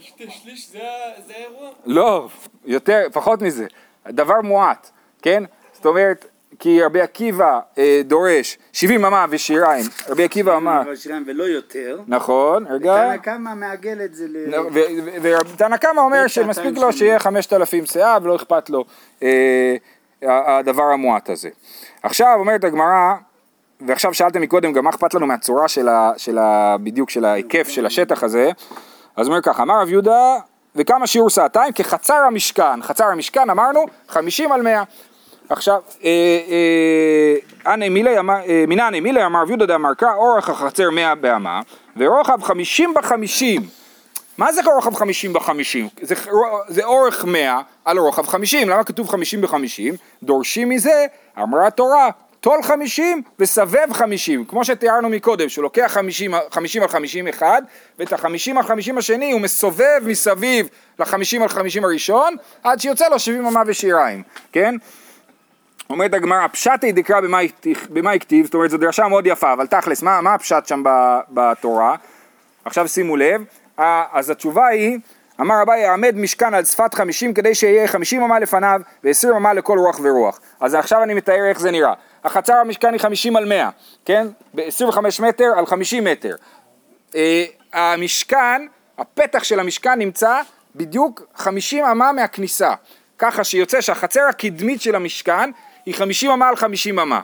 שתי 0.00 0.30
שליש 0.30 0.70
זה 0.70 0.78
האירוע? 1.34 1.70
לא, 1.86 2.28
יותר, 2.64 3.06
פחות 3.12 3.42
מזה, 3.42 3.66
דבר 4.08 4.40
מועט, 4.40 4.90
כן? 5.22 5.44
זאת 5.72 5.86
אומרת, 5.86 6.26
כי 6.58 6.82
רבי 6.82 7.00
עקיבא 7.00 7.60
אה, 7.78 8.00
דורש 8.04 8.58
70 8.72 9.04
אמה 9.04 9.26
ושיריים, 9.30 9.84
רבי 10.08 10.24
עקיבא 10.24 10.56
אמר... 10.56 10.82
ולא 11.26 11.44
יותר. 11.44 12.00
נכון, 12.06 12.66
רגע. 12.70 12.92
ותנא 12.92 13.16
קמא 13.16 13.54
מעגל 13.54 14.00
את 14.04 14.14
זה 14.14 14.26
ל... 14.28 14.54
ותנא 15.22 15.76
קמא 15.76 16.00
אומר 16.00 16.26
שמספיק 16.26 16.78
לו 16.78 16.92
שיהיה 16.92 17.18
5,000 17.18 17.86
שאה 17.86 18.18
ולא 18.22 18.36
אכפת 18.36 18.70
לו 18.70 18.84
אה, 19.22 19.76
הדבר 20.22 20.82
המועט 20.82 21.30
הזה. 21.30 21.48
עכשיו 22.02 22.36
אומרת 22.38 22.64
הגמרא, 22.64 23.14
ועכשיו 23.86 24.14
שאלתם 24.14 24.42
מקודם 24.42 24.72
גם 24.72 24.84
מה 24.84 24.90
אכפת 24.90 25.14
לנו 25.14 25.26
מהצורה 25.26 25.68
של, 25.68 25.88
ה, 25.88 26.12
של 26.16 26.38
ה, 26.38 26.76
בדיוק 26.82 27.10
של 27.10 27.24
ההיקף 27.24 27.68
של 27.68 27.86
השטח 27.86 28.22
הזה, 28.22 28.50
אז 29.16 29.26
אומר 29.26 29.40
ככה, 29.42 29.62
אמר 29.62 29.80
רב 29.80 29.90
יהודה 29.90 30.38
וכמה 30.76 31.06
שיעור 31.06 31.30
שעתיים? 31.30 31.72
כחצר 31.72 32.14
המשכן, 32.14 32.82
חצר 32.82 33.04
המשכן 33.04 33.50
אמרנו 33.50 33.84
50 34.08 34.52
על 34.52 34.62
100 34.62 34.82
עכשיו, 35.48 35.80
אה, 36.04 37.36
מנעני 38.68 39.00
מילי 39.00 39.26
אמר 39.26 39.42
רב 39.42 39.48
יהודה 39.48 39.66
דאמר 39.66 39.94
קרא 39.94 40.14
אורך 40.14 40.48
החצר 40.48 40.90
מאה 40.90 41.14
באמה 41.14 41.60
ורוחב 41.96 42.42
חמישים 42.42 42.94
בחמישים 42.94 43.62
מה 44.38 44.52
זה 44.52 44.60
רוחב 44.64 44.94
חמישים 44.94 45.32
בחמישים? 45.32 45.88
זה, 46.68 46.84
אורך 46.84 47.24
מאה 47.24 47.60
על 47.84 47.98
רוחב 47.98 48.26
חמישים, 48.26 48.68
למה 48.68 48.84
כתוב 48.84 49.08
חמישים 49.08 49.40
בחמישים? 49.40 49.94
דורשים 50.22 50.68
מזה, 50.68 51.06
אמרה 51.38 51.66
התורה, 51.66 52.10
טול 52.40 52.62
50 52.62 53.22
וסבב 53.38 53.92
50, 53.92 54.44
כמו 54.44 54.64
שתיארנו 54.64 55.08
מקודם, 55.08 55.48
שהוא 55.48 55.62
לוקח 55.62 55.92
50, 55.94 56.34
50 56.50 56.82
על 56.82 56.88
50 56.88 57.28
אחד, 57.28 57.62
ואת 57.98 58.12
ה-50 58.12 58.56
על 58.56 58.62
50 58.62 58.98
השני 58.98 59.32
הוא 59.32 59.40
מסובב 59.40 60.00
מסביב 60.02 60.68
ל-50 60.98 61.42
על 61.42 61.48
50 61.48 61.84
הראשון, 61.84 62.36
עד 62.62 62.80
שיוצא 62.80 63.08
לו 63.08 63.18
70 63.18 63.46
אמה 63.46 63.62
ושיריים, 63.66 64.22
כן? 64.52 64.74
אומרת 65.90 66.14
הגמרא, 66.14 66.46
פשטי 66.48 66.92
דקרא 66.92 67.20
במאי- 67.20 67.48
במאי 67.90 68.18
כתיב, 68.20 68.44
זאת 68.44 68.54
אומרת 68.54 68.70
זו 68.70 68.76
דרשה 68.78 69.08
מאוד 69.08 69.26
יפה, 69.26 69.52
אבל 69.52 69.66
תכלס, 69.66 70.02
מה, 70.02 70.20
מה 70.20 70.34
הפשט 70.34 70.66
שם 70.66 70.82
בתורה? 71.30 71.96
עכשיו 72.64 72.88
שימו 72.88 73.16
לב, 73.16 73.44
אז 74.12 74.30
התשובה 74.30 74.66
היא, 74.66 74.98
אמר 75.40 75.62
אביי 75.62 75.80
יעמד 75.82 76.16
משכן 76.16 76.54
על 76.54 76.64
שפת 76.64 76.94
חמישים 76.94 77.34
כדי 77.34 77.54
שיהיה 77.54 77.88
חמישים 77.88 78.22
אמה 78.22 78.38
לפניו 78.38 78.80
ועשרים 79.04 79.34
אמה 79.36 79.52
לכל 79.54 79.78
רוח 79.78 80.00
ורוח. 80.02 80.40
אז 80.60 80.74
עכשיו 80.74 81.02
אני 81.02 81.14
מתאר 81.14 81.48
איך 81.48 81.60
זה 81.60 81.70
נראה. 81.70 81.92
החצר 82.24 82.54
המשכן 82.56 82.92
היא 82.92 83.00
חמישים 83.00 83.36
על 83.36 83.44
מאה, 83.44 83.70
כן? 84.04 84.26
ב-25 84.54 84.98
מטר 85.22 85.52
על 85.58 85.66
חמישים 85.66 86.04
מטר. 86.04 86.34
אה, 87.14 87.44
המשכן, 87.72 88.66
הפתח 88.98 89.44
של 89.44 89.60
המשכן 89.60 89.98
נמצא 89.98 90.40
בדיוק 90.76 91.22
50 91.36 91.84
אמה 91.84 92.12
מהכניסה. 92.12 92.74
ככה 93.18 93.44
שיוצא 93.44 93.80
שהחצר 93.80 94.20
הקדמית 94.30 94.80
של 94.80 94.94
המשכן 94.94 95.50
היא 95.86 95.94
50 95.94 96.30
אמה 96.30 96.48
על 96.48 96.56
50 96.56 96.98
אמה. 96.98 97.20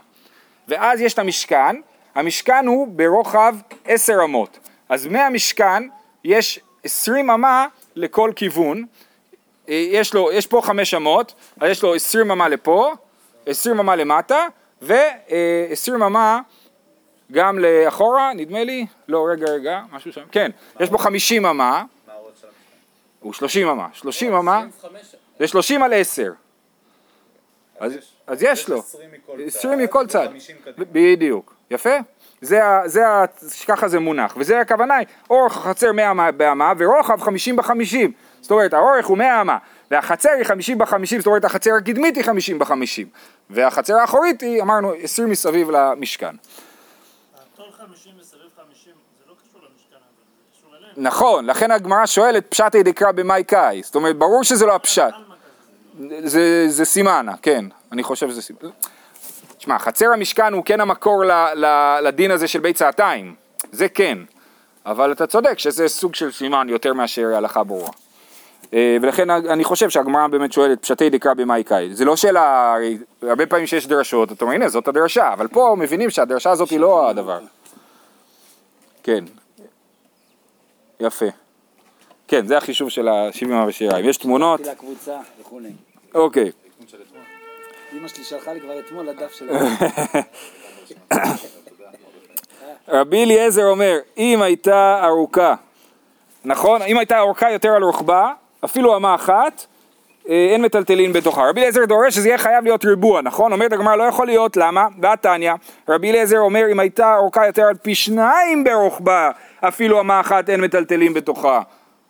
ואז 0.68 1.00
יש 1.00 1.14
את 1.14 1.18
המשכן, 1.18 1.76
המשכן 2.14 2.66
הוא 2.66 2.88
ברוחב 2.88 3.56
10 3.84 4.24
אמות. 4.24 4.58
אז 4.88 5.06
מהמשכן 5.06 5.82
יש 6.24 6.60
20 6.84 7.30
אמה 7.30 7.66
לכל 7.96 8.32
כיוון, 8.36 8.84
אה, 9.68 9.74
יש, 9.74 10.14
לו, 10.14 10.32
יש 10.32 10.46
פה 10.46 10.60
5 10.64 10.94
אמות, 10.94 11.34
אז 11.60 11.70
יש 11.70 11.82
לו 11.82 11.94
20 11.94 12.30
אמה 12.30 12.48
לפה, 12.48 12.94
20 13.46 13.80
אמה 13.80 13.96
למטה, 13.96 14.46
ו-20 14.82 15.94
אמה 15.94 16.40
גם 17.32 17.58
לאחורה, 17.58 18.32
נדמה 18.34 18.64
לי, 18.64 18.86
לא 19.08 19.26
רגע 19.32 19.46
רגע, 19.50 19.80
משהו 19.92 20.12
שם, 20.12 20.22
כן, 20.32 20.50
יש 20.80 20.90
פה 20.90 20.98
50 20.98 21.46
אמה? 21.46 21.84
הוא 23.20 23.32
30 23.32 23.68
אמה, 23.68 23.88
30 23.92 24.34
אמה, 24.34 24.64
25, 24.78 25.14
זה 25.38 25.46
30 25.46 25.82
על 25.82 25.92
10, 25.94 26.32
אז, 27.80 27.92
אז 28.30 28.42
יש 28.42 28.68
לו, 28.68 28.78
20 28.78 29.10
מכל 29.12 29.32
20 29.46 29.78
מכל 29.78 30.06
צד, 30.06 30.28
ו-50 30.32 30.64
קדימה. 30.64 30.86
בדיוק, 30.92 31.54
יפה, 31.70 31.96
זה, 32.40 32.60
זה, 32.84 33.00
ככה 33.66 33.88
זה 33.88 33.98
מונח, 33.98 34.34
וזה 34.36 34.60
הכוונה, 34.60 34.94
היא, 34.94 35.06
אורך 35.30 35.56
החצר 35.56 35.92
100 35.92 36.10
אמה 36.10 36.32
באמה 36.32 36.72
ורוחב 36.78 37.20
50 37.20 37.56
ב-50, 37.56 37.72
זאת 38.40 38.50
אומרת 38.50 38.74
האורך 38.74 39.06
הוא 39.06 39.18
100 39.18 39.40
אמה, 39.40 39.58
והחצר 39.90 40.30
היא 40.30 40.44
50 40.44 40.78
ב-50, 40.78 41.18
זאת 41.18 41.26
אומרת 41.26 41.44
החצר 41.44 41.70
הקדמית 41.74 42.16
היא 42.16 42.24
50 42.24 42.58
ב-50, 42.58 42.72
והחצר 43.50 43.96
האחורית 43.96 44.40
היא, 44.40 44.62
אמרנו, 44.62 44.92
20 45.02 45.30
מסביב 45.30 45.70
למשכן. 45.70 46.34
הטול 47.54 47.66
50 47.78 48.12
מסביב 48.20 48.42
50, 48.56 48.92
זה 49.18 49.30
לא. 50.72 50.86
נכון, 50.96 51.46
לכן 51.46 51.70
הגמרא 51.70 52.06
שואלת 52.06 52.50
פשטי 52.50 52.82
דקרא 52.82 53.12
במאי 53.12 53.44
קאי, 53.44 53.82
זאת 53.84 53.94
אומרת 53.94 54.16
ברור 54.16 54.44
שזה 54.44 54.66
לא 54.66 54.74
הפשט. 54.74 55.14
זה, 56.24 56.64
זה 56.68 56.84
סימנה, 56.84 57.36
כן, 57.42 57.64
אני 57.92 58.02
חושב 58.02 58.28
שזה 58.28 58.42
סימנה. 58.42 58.70
תשמע, 59.58 59.78
חצר 59.78 60.12
המשכן 60.12 60.52
הוא 60.52 60.64
כן 60.64 60.80
המקור 60.80 61.24
ל, 61.24 61.32
ל, 61.54 61.98
לדין 62.02 62.30
הזה 62.30 62.48
של 62.48 62.60
בית 62.60 62.76
צעתיים, 62.76 63.34
זה 63.72 63.88
כן, 63.88 64.18
אבל 64.86 65.12
אתה 65.12 65.26
צודק 65.26 65.58
שזה 65.58 65.88
סוג 65.88 66.14
של 66.14 66.32
סימן 66.32 66.68
יותר 66.68 66.94
מאשר 66.94 67.26
הלכה 67.36 67.64
ברורה. 67.64 67.90
אה, 68.74 68.96
ולכן 69.02 69.30
אני 69.30 69.64
חושב 69.64 69.90
שהגמרא 69.90 70.26
באמת 70.26 70.52
שואלת 70.52 70.82
פשטי 70.82 71.10
דקרא 71.10 71.34
במאי 71.34 71.64
קאי, 71.64 71.94
זה 71.94 72.04
לא 72.04 72.16
שאלה, 72.16 72.74
הרבה 73.22 73.46
פעמים 73.46 73.66
שיש 73.66 73.86
דרשות, 73.86 74.32
אתה 74.32 74.44
אומר 74.44 74.54
הנה 74.54 74.68
זאת 74.68 74.88
הדרשה, 74.88 75.32
אבל 75.32 75.48
פה 75.48 75.76
מבינים 75.78 76.10
שהדרשה 76.10 76.50
הזאת 76.50 76.70
היא 76.70 76.80
לא 76.80 77.08
הדבר. 77.08 77.40
כן, 79.02 79.24
יפה. 81.00 81.26
כן, 82.28 82.46
זה 82.46 82.56
החישוב 82.56 82.88
של 82.88 83.08
ה-70 83.08 83.68
ושיריים. 83.68 84.08
יש 84.08 84.16
תמונות. 84.16 84.60
אוקיי. 86.14 86.50
אמא 87.98 88.08
שלי 88.08 88.24
שלחה 88.24 88.52
לי 88.52 88.60
כבר 88.60 88.78
אתמול 88.78 89.06
לדף 89.06 89.32
של... 89.32 89.50
רבי 92.88 93.24
אליעזר 93.24 93.64
אומר, 93.64 93.98
אם 94.18 94.42
הייתה 94.42 95.00
ארוכה, 95.04 95.54
נכון? 96.44 96.82
אם 96.82 96.98
הייתה 96.98 97.18
ארוכה 97.18 97.50
יותר 97.50 97.68
על 97.68 97.82
רוחבה, 97.82 98.32
אפילו 98.64 98.96
אמה 98.96 99.14
אחת, 99.14 99.66
אה, 100.28 100.48
אין 100.52 100.62
מטלטלין 100.62 101.12
בתוכה. 101.12 101.48
רבי 101.48 101.60
אליעזר 101.60 101.84
דורש 101.84 102.14
שזה 102.14 102.28
יהיה 102.28 102.38
חייב 102.38 102.64
להיות 102.64 102.84
ריבוע, 102.84 103.22
נכון? 103.22 103.52
אומרת 103.52 103.72
הגמרא 103.72 103.96
לא 103.96 104.02
יכול 104.02 104.26
להיות, 104.26 104.56
למה? 104.56 104.86
והתניא, 105.00 105.52
רבי 105.88 106.10
אליעזר 106.10 106.38
אומר 106.38 106.64
אם 106.72 106.80
הייתה 106.80 107.14
ארוכה 107.14 107.46
יותר 107.46 107.62
על 107.62 107.74
פי 107.74 107.94
שניים 107.94 108.64
ברוחבה, 108.64 109.30
אפילו 109.60 110.00
אמה 110.00 110.20
אחת 110.20 110.50
אין 110.50 110.60
מטלטלין 110.60 111.14
בתוכה. 111.14 111.60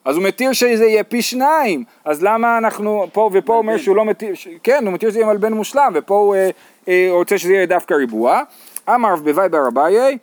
אז 0.05 0.17
הוא 0.17 0.25
מתיר 0.25 0.53
שזה 0.53 0.85
יהיה 0.85 1.05
פי 1.05 1.23
שניים, 1.23 1.85
אז 2.05 2.23
למה 2.23 2.59
אנחנו, 2.59 3.07
פה 3.13 3.31
ופה 3.33 3.55
אומר 3.57 3.77
שהוא 3.77 3.97
לא 3.97 4.05
מתיר, 4.05 4.35
ש- 4.35 4.49
כן, 4.63 4.87
הוא 4.87 4.95
מתיר 4.95 5.11
שזה 5.11 5.19
יהיה 5.19 5.29
מלבן 5.29 5.53
מושלם, 5.53 5.93
ופה 5.95 6.15
הוא 6.15 6.35
אה, 6.35 6.51
אה, 6.89 7.09
רוצה 7.11 7.39
שזה 7.39 7.53
יהיה 7.53 7.67
דווקא 7.67 7.95
ריבוע. 7.95 8.41
אמר 8.95 9.13
רב 9.13 9.25
בוואי 9.25 9.49
בר 9.49 9.69
אביי, 9.69 10.19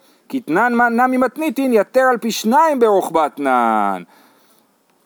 נמי 0.90 1.16
מתניתין 1.16 1.72
יתר 1.72 2.00
על 2.10 2.18
פי 2.18 2.30
שניים 2.30 2.78
ברוחבה 2.80 3.28
תנן. 3.28 4.02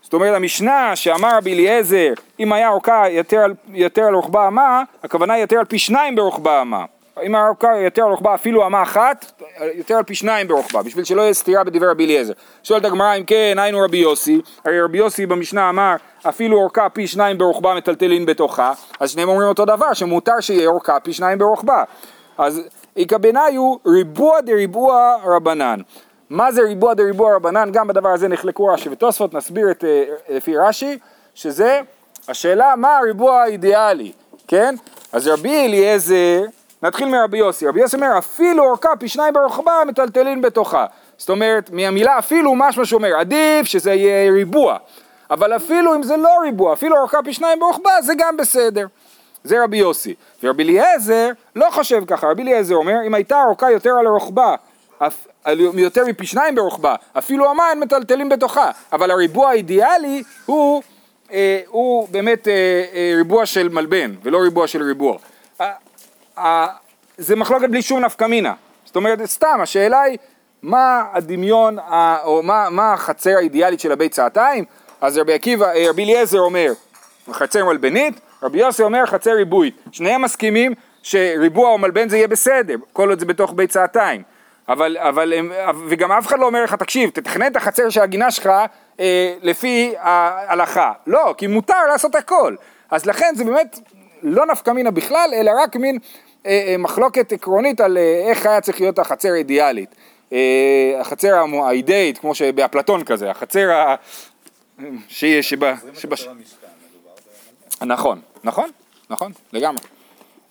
זאת 0.02 0.12
אומרת 0.14 0.34
המשנה 0.36 0.96
שאמר 0.96 1.36
רבי 1.36 1.52
אליעזר 1.54 2.12
אם 2.40 2.52
היה 2.52 2.68
אורכה 2.68 3.04
יותר, 3.10 3.38
על- 3.38 3.54
יותר 3.68 4.02
על 4.02 4.14
רוחבה 4.14 4.48
אמה 4.48 4.82
הכוונה 5.04 5.38
יותר 5.38 5.58
על 5.58 5.64
פי 5.64 5.78
שניים 5.78 6.14
ברוחבה 6.16 6.62
אמה 6.62 6.84
אם 7.22 7.34
האורכה 7.34 7.76
יותר 7.76 8.02
על 8.02 8.10
רוחבה 8.10 8.34
אפילו 8.34 8.66
אמה 8.66 8.82
אחת 8.82 9.42
יותר 9.74 9.94
על 9.94 10.02
פי 10.02 10.14
שניים 10.14 10.48
ברוחבה 10.48 10.82
בשביל 10.82 11.04
שלא 11.04 11.22
יהיה 11.22 11.34
סתירה 11.34 11.64
בדברי 11.64 11.88
רבי 11.88 12.04
אליעזר 12.04 12.32
שואלת 12.62 12.84
הגמרא 12.84 13.16
אם 13.16 13.24
כן 13.24 13.56
היינו 13.58 13.78
רבי 13.80 13.96
יוסי 13.96 14.40
הרי 14.64 14.80
רבי 14.80 14.98
יוסי 14.98 15.26
במשנה 15.26 15.68
אמר 15.68 15.94
אפילו 16.28 16.56
אורכה 16.56 16.88
פי 16.88 17.06
שניים 17.06 17.38
ברוחבה 17.38 17.74
מטלטלין 17.74 18.26
בתוכה 18.26 18.72
אז 19.00 19.10
שניהם 19.10 19.28
אומרים 19.28 19.48
אותו 19.48 19.64
דבר 19.64 19.92
שמותר 19.92 20.40
שיהיה 20.40 20.68
אורכה 20.68 21.00
פי 21.00 21.12
שניים 21.12 21.38
ברוחבה 21.38 21.84
אז 22.38 22.60
איכא 22.96 23.18
בניו 23.18 23.74
ריבוע 23.86 24.40
דריבוע 24.40 25.16
רבנן 25.24 25.80
מה 26.32 26.52
זה 26.52 26.62
ריבוע 26.62 26.94
דריבוע 26.94 27.36
רבנן? 27.36 27.70
גם 27.72 27.88
בדבר 27.88 28.08
הזה 28.08 28.28
נחלקו 28.28 28.66
רש"י 28.66 28.88
ותוספות, 28.88 29.34
נסביר 29.34 29.70
את, 29.70 29.84
אה, 29.84 30.04
לפי 30.28 30.56
רש"י, 30.56 30.98
שזה 31.34 31.80
השאלה 32.28 32.74
מה 32.76 32.98
הריבוע 32.98 33.42
האידיאלי, 33.42 34.12
כן? 34.48 34.74
אז 35.12 35.28
רבי 35.28 35.66
אליעזר, 35.66 36.42
נתחיל 36.82 37.08
מרבי 37.08 37.38
יוסי, 37.38 37.66
רבי 37.66 37.80
יוסי 37.80 37.96
אומר 37.96 38.18
אפילו 38.18 38.64
אורכה 38.64 38.96
פי 38.98 39.08
שניים 39.08 39.34
ברוחבה 39.34 39.72
מטלטלין 39.86 40.42
בתוכה, 40.42 40.86
זאת 41.16 41.30
אומרת 41.30 41.70
מהמילה 41.70 42.18
אפילו 42.18 42.54
משמע 42.54 42.84
שאומר 42.84 43.16
עדיף 43.16 43.66
שזה 43.66 43.92
יהיה 43.94 44.32
ריבוע, 44.32 44.76
אבל 45.30 45.56
אפילו 45.56 45.94
אם 45.94 46.02
זה 46.02 46.16
לא 46.16 46.38
ריבוע, 46.42 46.72
אפילו 46.72 46.96
אורכה 46.96 47.18
פי 47.24 47.32
שניים 47.32 47.60
ברוחבה 47.60 47.90
זה 48.02 48.12
גם 48.18 48.36
בסדר. 48.36 48.86
זה 49.44 49.64
רבי 49.64 49.76
יוסי. 49.76 50.14
ורבי 50.42 50.62
אליעזר 50.62 51.30
לא 51.56 51.66
חושב 51.70 52.04
ככה, 52.06 52.30
רבי 52.30 52.42
אליעזר 52.42 52.74
אומר 52.74 52.96
אם 53.06 53.14
הייתה 53.14 53.42
אורכה 53.42 53.70
יותר 53.70 53.90
על 54.00 54.06
הרוחבה, 54.06 54.54
יותר 55.74 56.04
מפי 56.06 56.26
שניים 56.26 56.54
ברוחבה, 56.54 56.94
אפילו 57.18 57.50
המים 57.50 57.80
מטלטלים 57.80 58.28
בתוכה, 58.28 58.70
אבל 58.92 59.10
הריבוע 59.10 59.48
האידיאלי 59.48 60.22
הוא, 60.46 60.82
אה, 61.32 61.60
הוא 61.66 62.08
באמת 62.10 62.48
אה, 62.48 62.84
אה, 62.94 63.12
ריבוע 63.16 63.46
של 63.46 63.68
מלבן 63.68 64.14
ולא 64.22 64.38
ריבוע 64.38 64.66
של 64.66 64.82
ריבוע. 64.82 65.18
זה 67.18 67.36
מחלוקת 67.36 67.68
בלי 67.68 67.82
שום 67.82 68.04
נפקא 68.04 68.24
מינה, 68.24 68.54
זאת 68.84 68.96
אומרת 68.96 69.24
סתם 69.24 69.58
השאלה 69.62 70.02
היא 70.02 70.18
מה 70.62 71.04
הדמיון 71.12 71.78
או 72.24 72.42
מה, 72.42 72.70
מה 72.70 72.92
החצר 72.92 73.36
האידיאלית 73.36 73.80
של 73.80 73.92
הבית 73.92 74.12
צעתיים 74.12 74.64
אז 75.02 75.18
רבי 75.18 75.32
עקיבא, 75.32 75.66
אה, 75.66 75.90
רבי 75.90 76.04
אליעזר 76.04 76.40
אומר 76.40 76.72
חצר 77.32 77.64
מלבנית, 77.64 78.20
רבי 78.42 78.58
יוסי 78.58 78.82
אומר 78.82 79.06
חצר 79.06 79.30
ריבועית. 79.30 79.76
שניהם 79.92 80.22
מסכימים 80.22 80.74
שריבוע 81.02 81.68
או 81.68 81.78
מלבן 81.78 82.08
זה 82.08 82.16
יהיה 82.16 82.28
בסדר, 82.28 82.74
כל 82.92 83.08
עוד 83.08 83.18
זה 83.18 83.26
בתוך 83.26 83.52
בית 83.56 83.70
צעתיים. 83.70 84.22
אבל, 84.68 84.96
אבל, 85.00 85.32
וגם 85.88 86.12
אף 86.12 86.26
אחד 86.26 86.38
לא 86.38 86.46
אומר 86.46 86.64
לך, 86.64 86.74
תקשיב, 86.74 87.10
תתכנן 87.10 87.46
את 87.46 87.56
החצר 87.56 87.88
של 87.90 88.00
הגינה 88.00 88.30
שלך 88.30 88.50
אה, 89.00 89.34
לפי 89.42 89.94
ההלכה. 89.98 90.92
לא, 91.06 91.34
כי 91.38 91.46
מותר 91.46 91.86
לעשות 91.88 92.14
הכל. 92.14 92.54
אז 92.90 93.06
לכן 93.06 93.34
זה 93.34 93.44
באמת 93.44 93.78
לא 94.22 94.46
נפקא 94.46 94.70
מינה 94.70 94.90
בכלל, 94.90 95.30
אלא 95.34 95.50
רק 95.62 95.76
מין 95.76 95.98
אה, 96.46 96.64
אה, 96.68 96.76
מחלוקת 96.78 97.32
עקרונית 97.32 97.80
על 97.80 97.98
אה, 97.98 98.22
איך 98.30 98.46
היה 98.46 98.60
צריך 98.60 98.80
להיות 98.80 98.98
החצר 98.98 99.32
האידיאלית. 99.32 99.94
אה, 100.32 100.96
החצר 101.00 101.44
האידאית, 101.66 102.18
כמו 102.18 102.34
שבאפלטון 102.34 103.04
כזה, 103.04 103.30
החצר 103.30 103.70
ה... 103.70 103.94
שיש, 105.08 105.50
שבה... 105.50 105.74
שבה... 105.94 106.16
נכון, 107.82 108.20
נכון, 108.44 108.70
נכון, 109.10 109.32
לגמרי. 109.52 109.82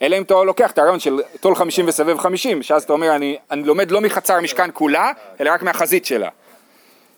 אלא 0.01 0.17
אם 0.17 0.21
אתה 0.21 0.33
לוקח 0.33 0.71
את 0.71 0.77
הרעיון 0.77 0.99
של 0.99 1.19
טול 1.39 1.55
50 1.55 1.87
וסבב 1.87 2.17
50, 2.17 2.63
שאז 2.63 2.83
אתה 2.83 2.93
אומר, 2.93 3.15
אני, 3.15 3.37
אני 3.51 3.63
לומד 3.63 3.91
לא 3.91 4.01
מחצר 4.01 4.33
המשכן 4.33 4.69
כולה, 4.73 5.11
אלא 5.39 5.51
רק 5.51 5.63
מהחזית 5.63 6.05
שלה. 6.05 6.29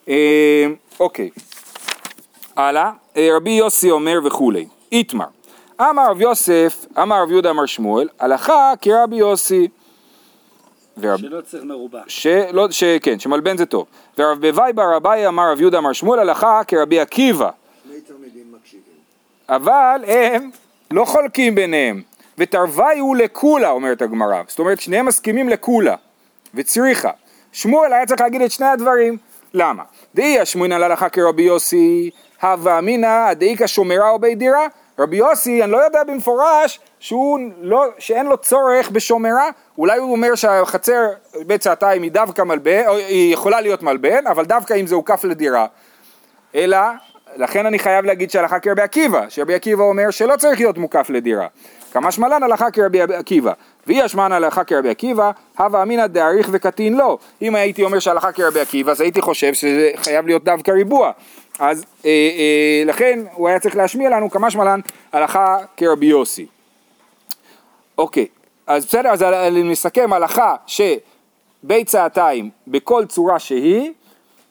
אה, 0.09 0.65
אוקיי, 0.99 1.29
הלאה, 2.55 2.91
אה, 3.17 3.29
רבי 3.35 3.51
יוסי 3.51 3.91
אומר 3.91 4.19
וכולי, 4.25 4.65
איתמר, 4.91 5.25
אמר 5.89 6.11
רב 6.11 6.21
יוסף, 6.21 6.85
אמר 7.01 7.21
רב 7.23 7.31
יהודה 7.31 7.49
אמר 7.49 7.65
שמואל, 7.65 8.09
הלכה 8.19 8.73
כרבי 8.81 9.15
יוסי. 9.15 9.67
ורב... 10.97 11.17
שלא 11.19 11.41
צריך 11.41 11.63
מרובע. 11.63 12.01
שלא, 12.07 12.67
ש... 12.71 12.83
כן, 12.83 13.19
שמלבן 13.19 13.57
זה 13.57 13.65
טוב. 13.65 13.85
ורב 14.17 14.41
בוואי 14.41 14.73
בר 14.73 14.97
אביי 14.97 15.27
אמר 15.27 15.51
רב 15.51 15.61
יהודה 15.61 15.77
אמר 15.77 15.93
שמואל 15.93 16.19
הלכה 16.19 16.61
כרבי 16.67 16.99
עקיבא. 16.99 17.49
אבל 19.49 20.03
הם 20.07 20.49
לא 20.91 21.05
חולקים 21.05 21.55
ביניהם. 21.55 22.01
ותרווי 22.37 22.99
הוא 22.99 23.15
לקולה, 23.15 23.69
אומרת 23.69 24.01
הגמרא. 24.01 24.41
זאת 24.47 24.59
אומרת, 24.59 24.81
שניהם 24.81 25.05
מסכימים 25.05 25.49
לקולה, 25.49 25.95
וצריכה. 26.53 27.11
שמואל 27.51 27.93
היה 27.93 28.05
צריך 28.05 28.21
להגיד 28.21 28.41
את 28.41 28.51
שני 28.51 28.65
הדברים. 28.65 29.17
למה? 29.53 29.83
דאי 30.15 30.43
אשמואנא 30.43 30.73
להלכה 30.73 31.09
כרבי 31.09 31.43
יוסי, 31.43 32.09
הווה 32.41 32.79
אמינא 32.79 33.33
דאיכא 33.33 33.67
שומרה 33.67 34.09
או 34.09 34.19
בית 34.19 34.37
דירה. 34.37 34.67
רבי 34.99 35.17
יוסי, 35.17 35.63
אני 35.63 35.71
לא 35.71 35.77
יודע 35.77 36.03
במפורש 36.03 36.79
שהוא 36.99 37.39
לא, 37.61 37.85
שאין 37.97 38.25
לו 38.25 38.37
צורך 38.37 38.89
בשומרה, 38.89 39.49
אולי 39.77 39.97
הוא 39.97 40.11
אומר 40.11 40.35
שהחצר 40.35 41.09
בית 41.47 41.61
צעתיים 41.61 42.03
היא 42.03 42.11
דווקא 42.11 42.41
מלבן, 42.41 42.83
או 42.87 42.95
היא 42.97 43.33
יכולה 43.33 43.61
להיות 43.61 43.83
מלבן, 43.83 44.27
אבל 44.27 44.45
דווקא 44.45 44.73
אם 44.73 44.87
זה 44.87 44.95
הוקף 44.95 45.23
לדירה. 45.23 45.65
אלא, 46.55 46.77
לכן 47.35 47.65
אני 47.65 47.79
חייב 47.79 48.05
להגיד 48.05 48.31
שהלכה 48.31 48.59
כרבי 48.59 48.81
עקיבא, 48.81 49.25
שרבי 49.29 49.53
עקיבא 49.53 49.83
אומר 49.83 50.09
שלא 50.11 50.35
צריך 50.35 50.59
להיות 50.59 50.77
מוקף 50.77 51.09
לדירה. 51.09 51.47
כמה 51.91 52.11
שמלן 52.11 52.43
הלכה 52.43 52.71
כרבי 52.71 53.01
עקיבא, 53.01 53.51
ואי 53.87 54.05
אשמן 54.05 54.31
הלכה 54.31 54.63
כרבי 54.63 54.89
עקיבא, 54.89 55.31
הווה 55.57 55.83
אמינא 55.83 56.07
דאריך 56.07 56.49
וקטין 56.51 56.93
לא. 56.93 57.17
אם 57.41 57.55
הייתי 57.55 57.83
אומר 57.83 57.99
שהלכה 57.99 58.31
כרבי 58.31 58.59
עקיבא, 58.59 58.91
אז 58.91 59.01
הייתי 59.01 59.21
חושב 59.21 59.53
שזה 59.53 59.91
חייב 59.95 60.27
להיות 60.27 60.43
דווקא 60.43 60.71
ריבוע. 60.71 61.11
אז 61.59 61.85
אה, 62.05 62.09
אה, 62.09 62.83
לכן 62.85 63.19
הוא 63.33 63.47
היה 63.47 63.59
צריך 63.59 63.75
להשמיע 63.75 64.09
לנו 64.09 64.29
כמה 64.29 64.51
שמלן 64.51 64.79
הלכה 65.11 65.57
כרבי 65.77 66.05
יוסי. 66.05 66.45
אוקיי, 67.97 68.27
אז 68.67 68.85
בסדר, 68.85 69.09
אז 69.09 69.23
אני 69.23 69.63
מסכם 69.63 70.13
הלכה 70.13 70.55
שבית 70.67 71.87
צעתיים 71.87 72.49
בכל 72.67 73.05
צורה 73.05 73.39
שהיא 73.39 73.91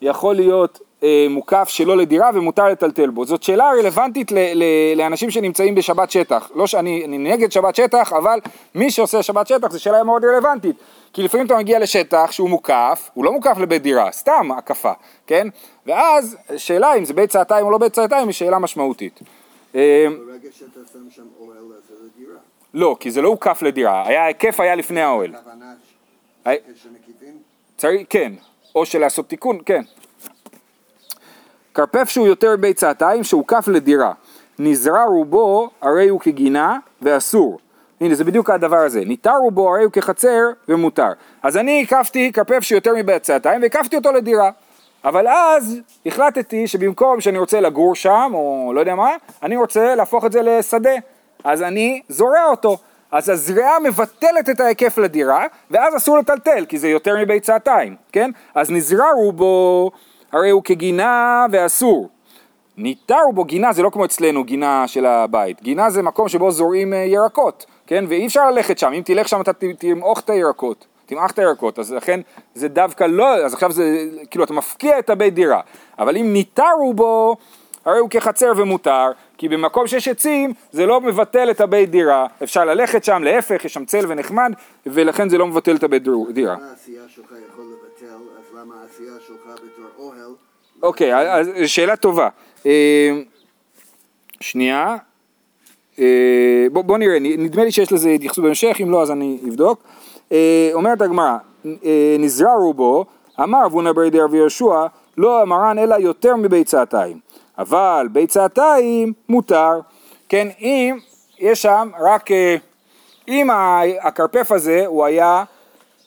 יכול 0.03 0.35
להיות 0.35 0.81
אה, 1.03 1.27
מוקף 1.31 1.69
שלא 1.69 1.97
לדירה 1.97 2.31
ומותר 2.35 2.69
לטלטל 2.69 3.11
בו. 3.11 3.25
זאת 3.25 3.43
שאלה 3.43 3.71
רלוונטית 3.79 4.33
ל, 4.33 4.39
ל, 4.39 4.65
לאנשים 4.97 5.31
שנמצאים 5.31 5.75
בשבת 5.75 6.11
שטח. 6.11 6.51
לא 6.55 6.67
שאני 6.67 7.05
אני 7.05 7.19
נגד 7.19 7.53
שבת 7.53 7.75
שטח, 7.77 8.13
אבל 8.13 8.41
מי 8.75 8.91
שעושה 8.91 9.23
שבת 9.23 9.47
שטח 9.47 9.71
זו 9.71 9.83
שאלה 9.83 10.03
מאוד 10.03 10.25
רלוונטית. 10.25 10.77
כי 11.13 11.23
לפעמים 11.23 11.47
אתה 11.47 11.57
מגיע 11.57 11.79
לשטח 11.79 12.31
שהוא 12.31 12.51
מוקף, 12.51 13.11
הוא 13.15 13.25
לא 13.25 13.33
מוקף 13.33 13.59
לבית 13.59 13.83
דירה, 13.83 14.13
סתם 14.13 14.53
הקפה, 14.59 14.93
כן? 15.27 15.49
ואז 15.87 16.37
שאלה 16.57 16.95
אם 16.95 17.05
זה 17.05 17.15
בית 17.15 17.31
צעתיים 17.31 17.67
או 17.67 17.71
לא 17.71 17.79
בית 17.79 17.93
צעתיים 17.93 18.29
היא 18.29 18.35
שאלה 18.35 18.59
משמעותית. 18.59 19.21
אה, 19.75 20.07
ברגע 20.27 20.49
שאתה 20.53 20.81
שם 20.93 21.11
שם 21.11 21.23
אוהל, 21.41 21.59
זה 21.89 21.95
לדירה. 22.05 22.39
לא, 22.75 22.97
כי 23.01 23.11
זה 23.11 23.23
לא 23.23 23.29
הוקף 23.29 23.63
לדירה, 23.63 24.03
ההיקף 24.03 24.61
היה 24.61 24.75
לפני 24.75 25.03
האוהל. 25.03 25.35
צריך, 27.77 28.01
כן, 28.11 28.33
או 28.75 28.87
של 28.87 28.99
לעשות 28.99 29.29
תיקון, 29.29 29.59
כן. 29.67 29.83
כרפף 31.75 32.09
שהוא 32.09 32.27
יותר 32.27 32.57
מבית 32.57 32.77
צעתיים 32.77 33.25
שהוקף 33.25 33.69
לדירה. 33.69 34.13
נזרע 34.59 35.05
רובו 35.05 35.71
הרי 35.81 36.09
הוא 36.09 36.21
כגינה 36.21 36.79
ואסור. 37.03 37.59
הנה 38.01 38.15
זה 38.15 38.25
בדיוק 38.25 38.51
הדבר 38.51 38.77
הזה, 38.77 39.05
ניתר 39.05 39.35
רובו 39.43 39.75
הרי 39.75 39.85
הוא 39.85 39.93
כחצר 39.93 40.41
ומותר. 40.69 41.13
אז 41.43 41.57
אני 41.57 41.83
הקפתי 41.83 42.33
כרפף 42.33 42.61
שיותר 42.61 42.93
מבית 42.97 43.23
צעתיים 43.23 43.63
והקפתי 43.63 43.97
אותו 43.97 44.13
לדירה. 44.13 44.51
אבל 45.05 45.29
אז 45.29 45.81
החלטתי 46.07 46.67
שבמקום 46.67 47.21
שאני 47.21 47.39
רוצה 47.39 47.61
לגור 47.61 47.95
שם 47.95 48.31
או 48.35 48.73
לא 48.75 48.81
יודע 48.81 48.95
מה, 48.95 49.11
אני 49.43 49.57
רוצה 49.57 49.95
להפוך 49.95 50.25
את 50.25 50.33
זה 50.33 50.43
לשדה. 50.43 50.95
אז 51.45 51.63
אני 51.63 52.03
זורע 52.09 52.45
אותו. 52.51 52.77
אז 53.13 53.29
הזריעה 53.29 53.81
מבטלת 53.81 54.51
את 54.51 54.61
ההיקף 54.61 54.99
לדירה, 54.99 55.47
ואז 55.71 55.97
אסור 55.97 56.19
לטלטל, 56.19 56.65
כי 56.69 56.79
זה 56.79 56.89
יותר 56.89 57.15
מבית 57.23 57.43
צעתיים, 57.43 57.97
כן? 58.13 58.31
אז 58.55 58.71
נזרע 58.71 59.11
רובו, 59.17 59.91
הרי 60.33 60.51
הוא 60.51 60.63
כגינה 60.65 61.47
ואסור. 61.51 62.09
ניתר 62.77 63.23
בו 63.35 63.45
גינה, 63.45 63.73
זה 63.73 63.83
לא 63.83 63.91
כמו 63.91 64.05
אצלנו 64.05 64.45
גינה 64.45 64.89
של 64.89 65.07
הבית, 65.07 65.63
גינה 65.63 65.91
זה 65.91 66.03
מקום 66.03 66.29
שבו 66.29 66.51
זורעים 66.51 66.93
אה, 66.93 66.99
ירקות, 66.99 67.67
כן? 67.87 68.05
ואי 68.09 68.27
אפשר 68.27 68.51
ללכת 68.51 68.79
שם, 68.79 68.93
אם 68.93 69.03
תלך 69.05 69.29
שם 69.29 69.41
אתה 69.41 69.53
תמעוך 69.79 70.21
את 70.21 70.31
הירקות, 70.31 70.87
תמעך 71.13 71.31
את 71.31 71.39
הירקות, 71.39 71.79
אז 71.79 71.93
לכן 71.93 72.21
זה 72.55 72.69
דווקא 72.69 73.05
לא, 73.05 73.35
אז 73.35 73.55
עכשיו 73.55 73.73
זה, 73.73 74.05
כאילו 74.31 74.45
אתה 74.45 74.53
מפקיע 74.53 74.99
את 74.99 75.11
הבית 75.11 75.35
דירה, 75.35 75.61
אבל 75.99 76.17
אם 76.17 76.33
ניתר 76.33 76.73
הוא 76.79 76.95
בו, 76.95 77.37
הרי 77.85 77.99
הוא 77.99 78.11
כחצר 78.11 78.53
ומותר, 78.57 79.11
כי 79.39 79.49
במקום 79.49 79.87
שיש 79.87 80.09
עצים 80.09 80.53
זה 80.73 80.87
לא 80.87 81.01
מבטל 81.01 81.51
את 81.51 81.61
הבית 81.61 81.91
דירה, 81.91 82.27
אפשר 82.43 82.65
ללכת 82.65 83.05
שם, 83.05 83.23
להפך, 83.23 83.65
יש 83.65 83.75
שם 83.75 83.85
צל 83.85 84.05
ונחמד, 84.09 84.53
ולכן 84.87 85.29
זה 85.29 85.39
לא 85.39 85.47
מבטל 85.47 85.77
את 85.77 85.83
הבית 85.83 86.03
דירה. 86.33 86.57
מה 86.57 86.71
העשייה 86.71 87.03
שלך 87.09 87.33
יכול 87.53 87.65
לבטל, 87.65 88.15
אז 88.39 88.59
למה 88.59 88.75
העשייה 88.83 89.15
שלך 89.27 89.55
בתור 89.55 89.87
אוהל? 89.99 90.35
אוקיי, 90.83 91.33
אז 91.33 91.51
שאלה 91.67 91.97
טובה. 91.97 92.29
אה, 92.67 93.11
שנייה. 94.41 94.97
אה, 95.99 96.67
בוא, 96.73 96.83
בוא 96.83 96.99
נראה, 96.99 97.19
נדמה 97.21 97.65
לי 97.65 97.73
שיש 97.73 97.93
לזה 97.93 98.11
התייחסות 98.11 98.45
בהמשך, 98.45 98.77
אם 98.83 98.91
לא 98.91 99.03
אז 99.03 99.11
אני 99.11 99.39
אבדוק. 99.49 99.83
אה, 100.33 100.71
אומרת 100.73 101.03
הגמרא, 101.03 101.37
אה, 101.67 102.17
נזרע 102.19 102.55
רובו, 102.55 103.05
אמר 103.41 103.67
אבונה 103.67 103.93
ברי 103.93 104.11
דרבי 104.11 104.37
יהושע, 104.37 104.87
לא 105.19 105.43
אמרן 105.43 105.79
אלא 105.79 105.95
יותר 105.95 106.37
מבית 106.37 106.67
צעתיים. 106.67 107.19
אבל 107.59 108.09
בית 108.13 108.31
צעתיים 108.31 109.13
מותר. 109.29 109.81
כן, 110.29 110.49
אם 110.61 110.99
יש 111.39 111.63
שם 111.63 111.91
רק, 112.01 112.31
אה, 112.31 112.57
אם 113.29 113.49
הכרפף 114.03 114.53
הזה 114.53 114.85
הוא 114.87 115.05
היה 115.05 115.45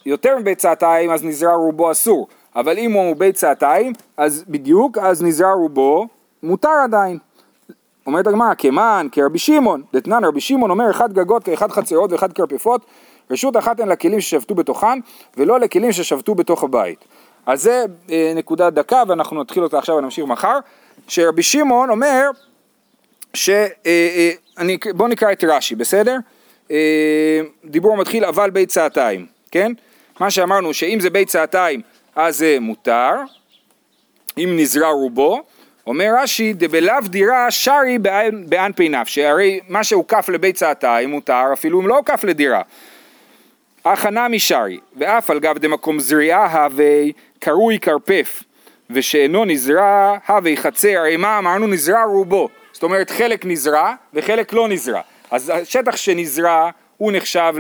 יותר 0.05 0.37
מבית 0.39 0.57
צעתיים 0.57 1.11
אז 1.11 1.23
נזרע 1.23 1.53
רובו 1.53 1.91
אסור, 1.91 2.27
אבל 2.55 2.77
אם 2.77 2.93
הוא 2.93 3.15
בית 3.15 3.35
צעתיים 3.35 3.93
אז 4.17 4.43
בדיוק 4.47 4.97
אז 4.97 5.23
נזרע 5.23 5.51
רובו 5.51 6.07
מותר 6.43 6.69
עדיין. 6.83 7.17
אומרת 8.07 8.27
הגמרא, 8.27 8.53
כמן, 8.57 9.07
כרבי 9.11 9.39
שמעון, 9.39 9.83
דתנן 9.93 10.25
רבי 10.25 10.41
שמעון 10.41 10.71
אומר 10.71 10.91
אחד 10.91 11.13
גגות 11.13 11.43
כאחד 11.43 11.71
חצרות 11.71 12.11
ואחד 12.11 12.33
כרפפות, 12.33 12.85
רשות 13.31 13.57
אחת 13.57 13.79
הן 13.79 13.89
לכלים 13.89 14.21
ששבתו 14.21 14.55
בתוכן 14.55 14.99
ולא 15.37 15.59
לכלים 15.59 15.91
ששבתו 15.91 16.35
בתוך 16.35 16.63
הבית. 16.63 17.05
אז 17.45 17.61
זה 17.61 17.85
אה, 18.11 18.33
נקודה 18.35 18.69
דקה 18.69 19.03
ואנחנו 19.07 19.41
נתחיל 19.41 19.63
אותה 19.63 19.77
עכשיו 19.77 19.95
ונמשיך 19.95 20.25
מחר, 20.25 20.57
שרבי 21.07 21.43
שמעון 21.43 21.89
אומר 21.89 22.29
ש... 23.33 23.49
אה, 23.49 23.69
אה, 23.85 24.31
בואו 24.93 25.07
נקרא 25.07 25.31
את 25.31 25.43
רש"י, 25.43 25.75
בסדר? 25.75 26.17
אה, 26.71 27.41
דיבור 27.65 27.97
מתחיל 27.97 28.25
אבל 28.25 28.49
בית 28.49 28.69
צעתיים, 28.69 29.25
כן? 29.51 29.71
מה 30.19 30.31
שאמרנו 30.31 30.73
שאם 30.73 30.99
זה 30.99 31.09
בית 31.09 31.27
צעתיים 31.27 31.81
אז 32.15 32.37
זה 32.37 32.57
מותר, 32.61 33.11
אם 34.37 34.53
נזרע 34.57 34.89
רובו, 34.89 35.43
אומר 35.87 36.11
רש"י 36.21 36.53
דבלאו 36.53 36.95
דירה 37.05 37.51
שרי 37.51 37.97
באנפי 38.47 38.89
נפשי, 38.89 39.25
הרי 39.25 39.59
מה 39.69 39.83
שהוקף 39.83 40.29
לבית 40.29 40.55
צעתיים 40.55 41.09
מותר 41.09 41.43
אפילו 41.53 41.81
אם 41.81 41.87
לא 41.87 41.97
הוקף 41.97 42.23
לדירה. 42.23 42.61
הכנה 43.85 44.27
משרי, 44.27 44.79
ואף 44.97 45.29
על 45.29 45.39
גב 45.39 45.57
דמקום 45.57 45.99
זריעה 45.99 46.63
הווי 46.63 47.11
קרוי 47.39 47.79
כרפף, 47.79 48.43
ושאינו 48.89 49.45
נזרע 49.45 50.17
הווי 50.27 50.57
חצר, 50.57 50.97
הרי 50.97 51.17
מה 51.17 51.37
אמרנו 51.39 51.67
נזרע 51.67 52.03
רובו, 52.03 52.49
זאת 52.71 52.83
אומרת 52.83 53.09
חלק 53.09 53.45
נזרע 53.45 53.93
וחלק 54.13 54.53
לא 54.53 54.67
נזרע, 54.67 55.01
אז 55.31 55.51
השטח 55.55 55.95
שנזרע 55.95 56.69
הוא 56.97 57.11
נחשב 57.11 57.53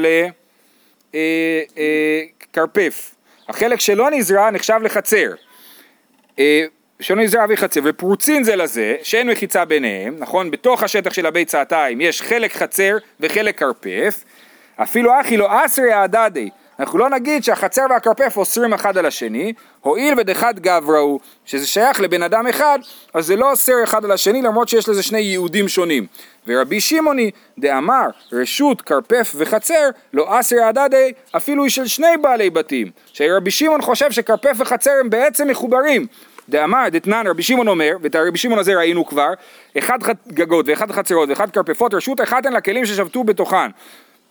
לכרפף, 2.53 3.15
החלק 3.49 3.79
שלא 3.79 4.11
נזרע 4.11 4.51
נחשב 4.51 4.79
לחצר. 4.83 5.31
אה, 6.39 6.65
שלא 6.99 7.23
נזרע 7.23 7.43
אבי 7.43 7.57
חצר, 7.57 7.81
ופרוצין 7.83 8.43
זה 8.43 8.55
לזה, 8.55 8.95
שאין 9.03 9.29
מחיצה 9.29 9.65
ביניהם, 9.65 10.15
נכון? 10.19 10.51
בתוך 10.51 10.83
השטח 10.83 11.13
של 11.13 11.25
הבית 11.25 11.47
צעתיים 11.47 12.01
יש 12.01 12.21
חלק 12.21 12.53
חצר 12.53 12.97
וחלק 13.19 13.59
כרפף, 13.59 14.23
אפילו 14.83 15.21
אחי 15.21 15.37
לא 15.37 15.65
אסרי 15.65 15.93
הדדי, 15.93 16.49
אנחנו 16.79 16.99
לא 16.99 17.09
נגיד 17.09 17.43
שהחצר 17.43 17.85
והכרפף 17.89 18.37
אוסרים 18.37 18.73
אחד 18.73 18.97
על 18.97 19.05
השני, 19.05 19.53
הואיל 19.81 20.19
ודחד 20.19 20.59
גבראו, 20.59 21.19
שזה 21.45 21.67
שייך 21.67 22.01
לבן 22.01 22.23
אדם 22.23 22.47
אחד, 22.47 22.79
אז 23.13 23.25
זה 23.25 23.35
לא 23.35 23.51
אוסר 23.51 23.83
אחד 23.83 24.05
על 24.05 24.11
השני 24.11 24.41
למרות 24.41 24.69
שיש 24.69 24.89
לזה 24.89 25.03
שני 25.03 25.19
ייעודים 25.19 25.67
שונים. 25.67 26.07
ורבי 26.47 26.81
שמעוני 26.81 27.31
דאמר 27.57 28.05
רשות 28.33 28.81
כרפף 28.81 29.33
וחצר 29.35 29.89
לא 30.13 30.39
אסרי 30.39 30.63
הדדי 30.63 31.13
אפילו 31.35 31.63
היא 31.63 31.71
של 31.71 31.87
שני 31.87 32.17
בעלי 32.21 32.49
בתים. 32.49 32.91
שרבי 33.13 33.51
שמעון 33.51 33.81
חושב 33.81 34.11
שכרפף 34.11 34.55
וחצר 34.57 34.91
הם 35.01 35.09
בעצם 35.09 35.47
מחוברים. 35.47 36.07
דאמר 36.49 36.89
דתנן 36.91 37.27
רבי 37.27 37.43
שמעון 37.43 37.67
אומר, 37.67 37.91
ואת 38.01 38.15
הרבי 38.15 38.37
שמעון 38.37 38.59
הזה 38.59 38.75
ראינו 38.75 39.05
כבר, 39.05 39.29
אחד 39.77 39.99
גגות 40.27 40.67
ואחד 40.67 40.91
חצרות 40.91 41.29
ואחד 41.29 41.51
כרפפות, 41.51 41.93
רשות 41.93 42.21
אחת 42.21 42.45
הן 42.45 42.53
לכלים 42.53 42.85
ששבתו 42.85 43.23
בתוכן. 43.23 43.71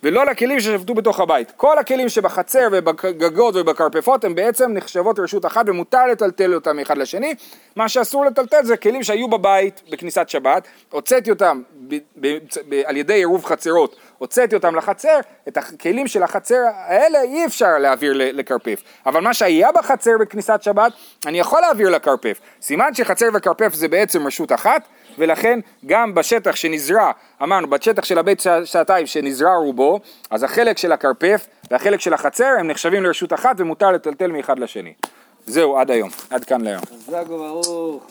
ולא 0.05 0.27
לכלים 0.27 0.61
ששבתו 0.61 0.95
בתוך 0.95 1.21
הבית. 1.21 1.53
כל 1.57 1.79
הכלים 1.79 2.09
שבחצר 2.09 2.69
ובגגות 2.73 3.57
ובכרפפות 3.57 4.25
הם 4.25 4.35
בעצם 4.35 4.73
נחשבות 4.73 5.19
רשות 5.19 5.47
אחת 5.47 5.69
ומותר 5.69 6.07
לטלטל 6.07 6.55
אותם 6.55 6.77
מאחד 6.77 6.99
לשני. 6.99 7.35
מה 7.77 7.89
שאסור 7.89 8.25
לטלטל 8.25 8.65
זה 8.65 8.77
כלים 8.77 9.03
שהיו 9.03 9.29
בבית 9.29 9.83
בכניסת 9.91 10.29
שבת, 10.29 10.69
הוצאתי 10.91 11.31
אותם 11.31 11.63
ב- 11.89 11.95
ב- 12.21 12.39
ב- 12.69 12.83
על 12.85 12.97
ידי 12.97 13.15
עירוב 13.15 13.45
חצרות, 13.45 13.97
הוצאתי 14.19 14.57
אותם 14.57 14.77
לחצר, 14.77 15.19
את 15.49 15.57
הכלים 15.57 16.07
של 16.07 16.23
החצר 16.23 16.61
האלה 16.75 17.23
אי 17.23 17.47
אפשר 17.47 17.79
להעביר 17.79 18.13
ל- 18.13 18.39
לכרפף. 18.39 18.83
אבל 19.07 19.21
מה 19.21 19.35
שהיה 19.35 19.73
בחצר 19.73 20.13
בכניסת 20.21 20.63
שבת, 20.63 20.93
אני 21.27 21.39
יכול 21.41 21.61
להעביר 21.61 21.91
לכרפף. 21.91 22.41
סימן 22.63 22.95
שחצר 22.95 23.27
וכרפף 23.35 23.75
זה 23.75 23.89
בעצם 23.89 24.27
רשות 24.27 24.53
אחת, 24.53 24.83
ולכן 25.19 25.61
גם 25.87 26.15
בשטח 26.15 26.57
שנזרע, 26.57 27.11
אמרנו, 27.43 27.71
בשטח 27.71 28.05
של 28.05 28.19
הבית 28.19 28.41
שע- 28.41 28.65
שעתיים 28.65 29.07
שנזרע 29.07 29.55
רובו, 29.55 30.01
אז 30.31 30.43
החלק 30.43 30.79
של 30.79 30.93
הכרפף 30.93 31.47
והחלק 31.71 32.01
של 32.01 32.15
החצר 32.15 32.55
הם 32.61 32.67
נחשבים 32.71 33.03
לרשות 33.03 33.33
אחת 33.33 33.55
ומותר 33.59 33.91
לטלטל 33.91 34.33
מאחד 34.33 34.59
לשני. 34.59 34.93
זהו, 35.47 35.79
עד 35.79 35.91
היום. 35.91 36.11
עד 36.31 36.45
כאן 36.45 36.61
להיום. 36.61 36.83
חזק 37.07 37.23
וברוך. 37.27 38.07